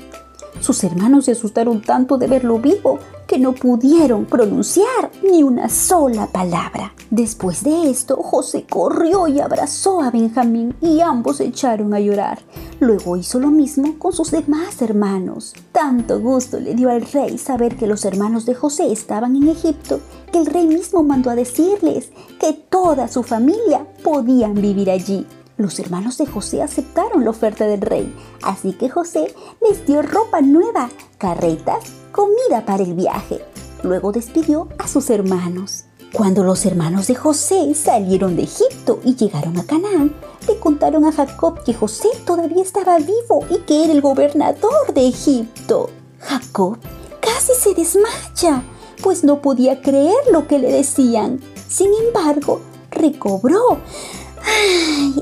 Sus 0.59 0.83
hermanos 0.83 1.25
se 1.25 1.31
asustaron 1.31 1.81
tanto 1.81 2.19
de 2.19 2.27
verlo 2.27 2.59
vivo 2.59 2.99
que 3.27 3.37
no 3.37 3.53
pudieron 3.53 4.25
pronunciar 4.25 5.11
ni 5.29 5.43
una 5.43 5.69
sola 5.69 6.27
palabra. 6.27 6.93
Después 7.09 7.63
de 7.63 7.89
esto, 7.89 8.17
José 8.17 8.65
corrió 8.69 9.27
y 9.27 9.39
abrazó 9.39 10.01
a 10.01 10.11
Benjamín 10.11 10.75
y 10.81 11.01
ambos 11.01 11.39
echaron 11.39 11.93
a 11.93 11.99
llorar. 11.99 12.39
Luego 12.79 13.17
hizo 13.17 13.39
lo 13.39 13.49
mismo 13.49 13.99
con 13.99 14.13
sus 14.13 14.31
demás 14.31 14.81
hermanos. 14.81 15.53
Tanto 15.71 16.19
gusto 16.19 16.59
le 16.59 16.75
dio 16.75 16.89
al 16.89 17.01
rey 17.01 17.37
saber 17.37 17.75
que 17.75 17.87
los 17.87 18.05
hermanos 18.05 18.45
de 18.45 18.55
José 18.55 18.91
estaban 18.91 19.35
en 19.35 19.49
Egipto 19.49 19.99
que 20.31 20.39
el 20.39 20.45
rey 20.45 20.67
mismo 20.67 21.03
mandó 21.03 21.29
a 21.29 21.35
decirles 21.35 22.11
que 22.39 22.53
toda 22.53 23.07
su 23.07 23.23
familia 23.23 23.85
podían 24.03 24.55
vivir 24.55 24.89
allí. 24.89 25.25
Los 25.57 25.79
hermanos 25.79 26.19
de 26.19 26.27
José 26.27 26.61
aceptaron 26.61 27.23
la 27.23 27.31
oferta 27.31 27.65
del 27.65 27.81
rey, 27.81 28.15
así 28.43 28.73
que 28.73 28.89
José 28.89 29.33
les 29.59 29.87
dio 29.87 30.03
ropa 30.03 30.39
nueva, 30.41 30.89
carretas, 31.17 31.83
comida 32.11 32.63
para 32.63 32.83
el 32.83 32.93
viaje. 32.93 33.43
Luego 33.81 34.11
despidió 34.11 34.67
a 34.77 34.87
sus 34.87 35.09
hermanos. 35.09 35.85
Cuando 36.13 36.43
los 36.43 36.63
hermanos 36.67 37.07
de 37.07 37.15
José 37.15 37.73
salieron 37.73 38.35
de 38.35 38.43
Egipto 38.43 38.99
y 39.03 39.15
llegaron 39.15 39.57
a 39.57 39.65
Canaán, 39.65 40.15
le 40.47 40.59
contaron 40.59 41.05
a 41.05 41.11
Jacob 41.11 41.63
que 41.63 41.73
José 41.73 42.09
todavía 42.23 42.61
estaba 42.61 42.99
vivo 42.99 43.43
y 43.49 43.57
que 43.65 43.83
era 43.83 43.93
el 43.93 44.01
gobernador 44.01 44.93
de 44.93 45.07
Egipto. 45.07 45.89
Jacob 46.19 46.77
casi 47.19 47.53
se 47.59 47.73
desmaya, 47.73 48.63
pues 49.01 49.23
no 49.23 49.41
podía 49.41 49.81
creer 49.81 50.15
lo 50.31 50.47
que 50.47 50.59
le 50.59 50.71
decían. 50.71 51.41
Sin 51.67 51.89
embargo, 52.05 52.61
recobró 52.91 53.79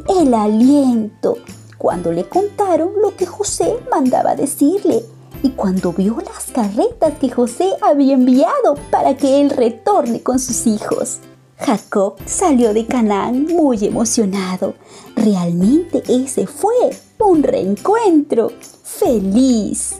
el 0.07 0.33
aliento 0.33 1.37
cuando 1.77 2.11
le 2.11 2.27
contaron 2.27 2.91
lo 3.01 3.15
que 3.15 3.25
José 3.25 3.75
mandaba 3.91 4.35
decirle 4.35 5.03
y 5.43 5.51
cuando 5.51 5.93
vio 5.93 6.17
las 6.25 6.45
carretas 6.51 7.13
que 7.19 7.29
José 7.29 7.69
había 7.81 8.13
enviado 8.13 8.75
para 8.89 9.15
que 9.17 9.41
él 9.41 9.49
retorne 9.49 10.21
con 10.23 10.39
sus 10.39 10.65
hijos. 10.65 11.19
Jacob 11.57 12.15
salió 12.25 12.73
de 12.73 12.85
Canaán 12.85 13.45
muy 13.45 13.85
emocionado. 13.85 14.75
Realmente 15.15 16.03
ese 16.07 16.47
fue 16.47 16.73
un 17.19 17.43
reencuentro 17.43 18.51
feliz. 18.83 19.97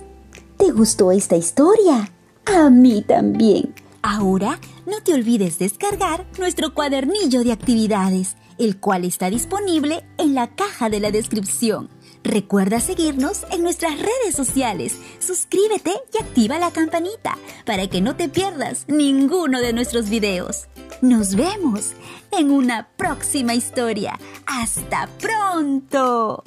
¿Te 0.57 0.71
gustó 0.71 1.11
esta 1.11 1.35
historia? 1.35 2.11
A 2.45 2.69
mí 2.69 3.03
también. 3.07 3.73
Ahora 4.01 4.59
no 4.85 5.01
te 5.01 5.13
olvides 5.13 5.57
descargar 5.57 6.25
nuestro 6.37 6.73
cuadernillo 6.73 7.43
de 7.43 7.51
actividades, 7.51 8.35
el 8.57 8.77
cual 8.79 9.05
está 9.05 9.29
disponible 9.29 10.05
en 10.17 10.35
la 10.35 10.47
caja 10.55 10.89
de 10.89 10.99
la 10.99 11.11
descripción. 11.11 11.89
Recuerda 12.23 12.79
seguirnos 12.79 13.45
en 13.51 13.61
nuestras 13.61 13.99
redes 13.99 14.35
sociales, 14.35 14.99
suscríbete 15.19 15.91
y 16.13 16.23
activa 16.23 16.57
la 16.57 16.71
campanita 16.71 17.37
para 17.65 17.87
que 17.87 18.01
no 18.01 18.15
te 18.15 18.29
pierdas 18.29 18.85
ninguno 18.87 19.61
de 19.61 19.73
nuestros 19.73 20.09
videos. 20.09 20.65
Nos 21.01 21.35
vemos 21.35 21.93
en 22.31 22.49
una 22.49 22.87
próxima 22.97 23.53
historia. 23.53 24.17
¡Hasta 24.47 25.07
pronto! 25.19 26.43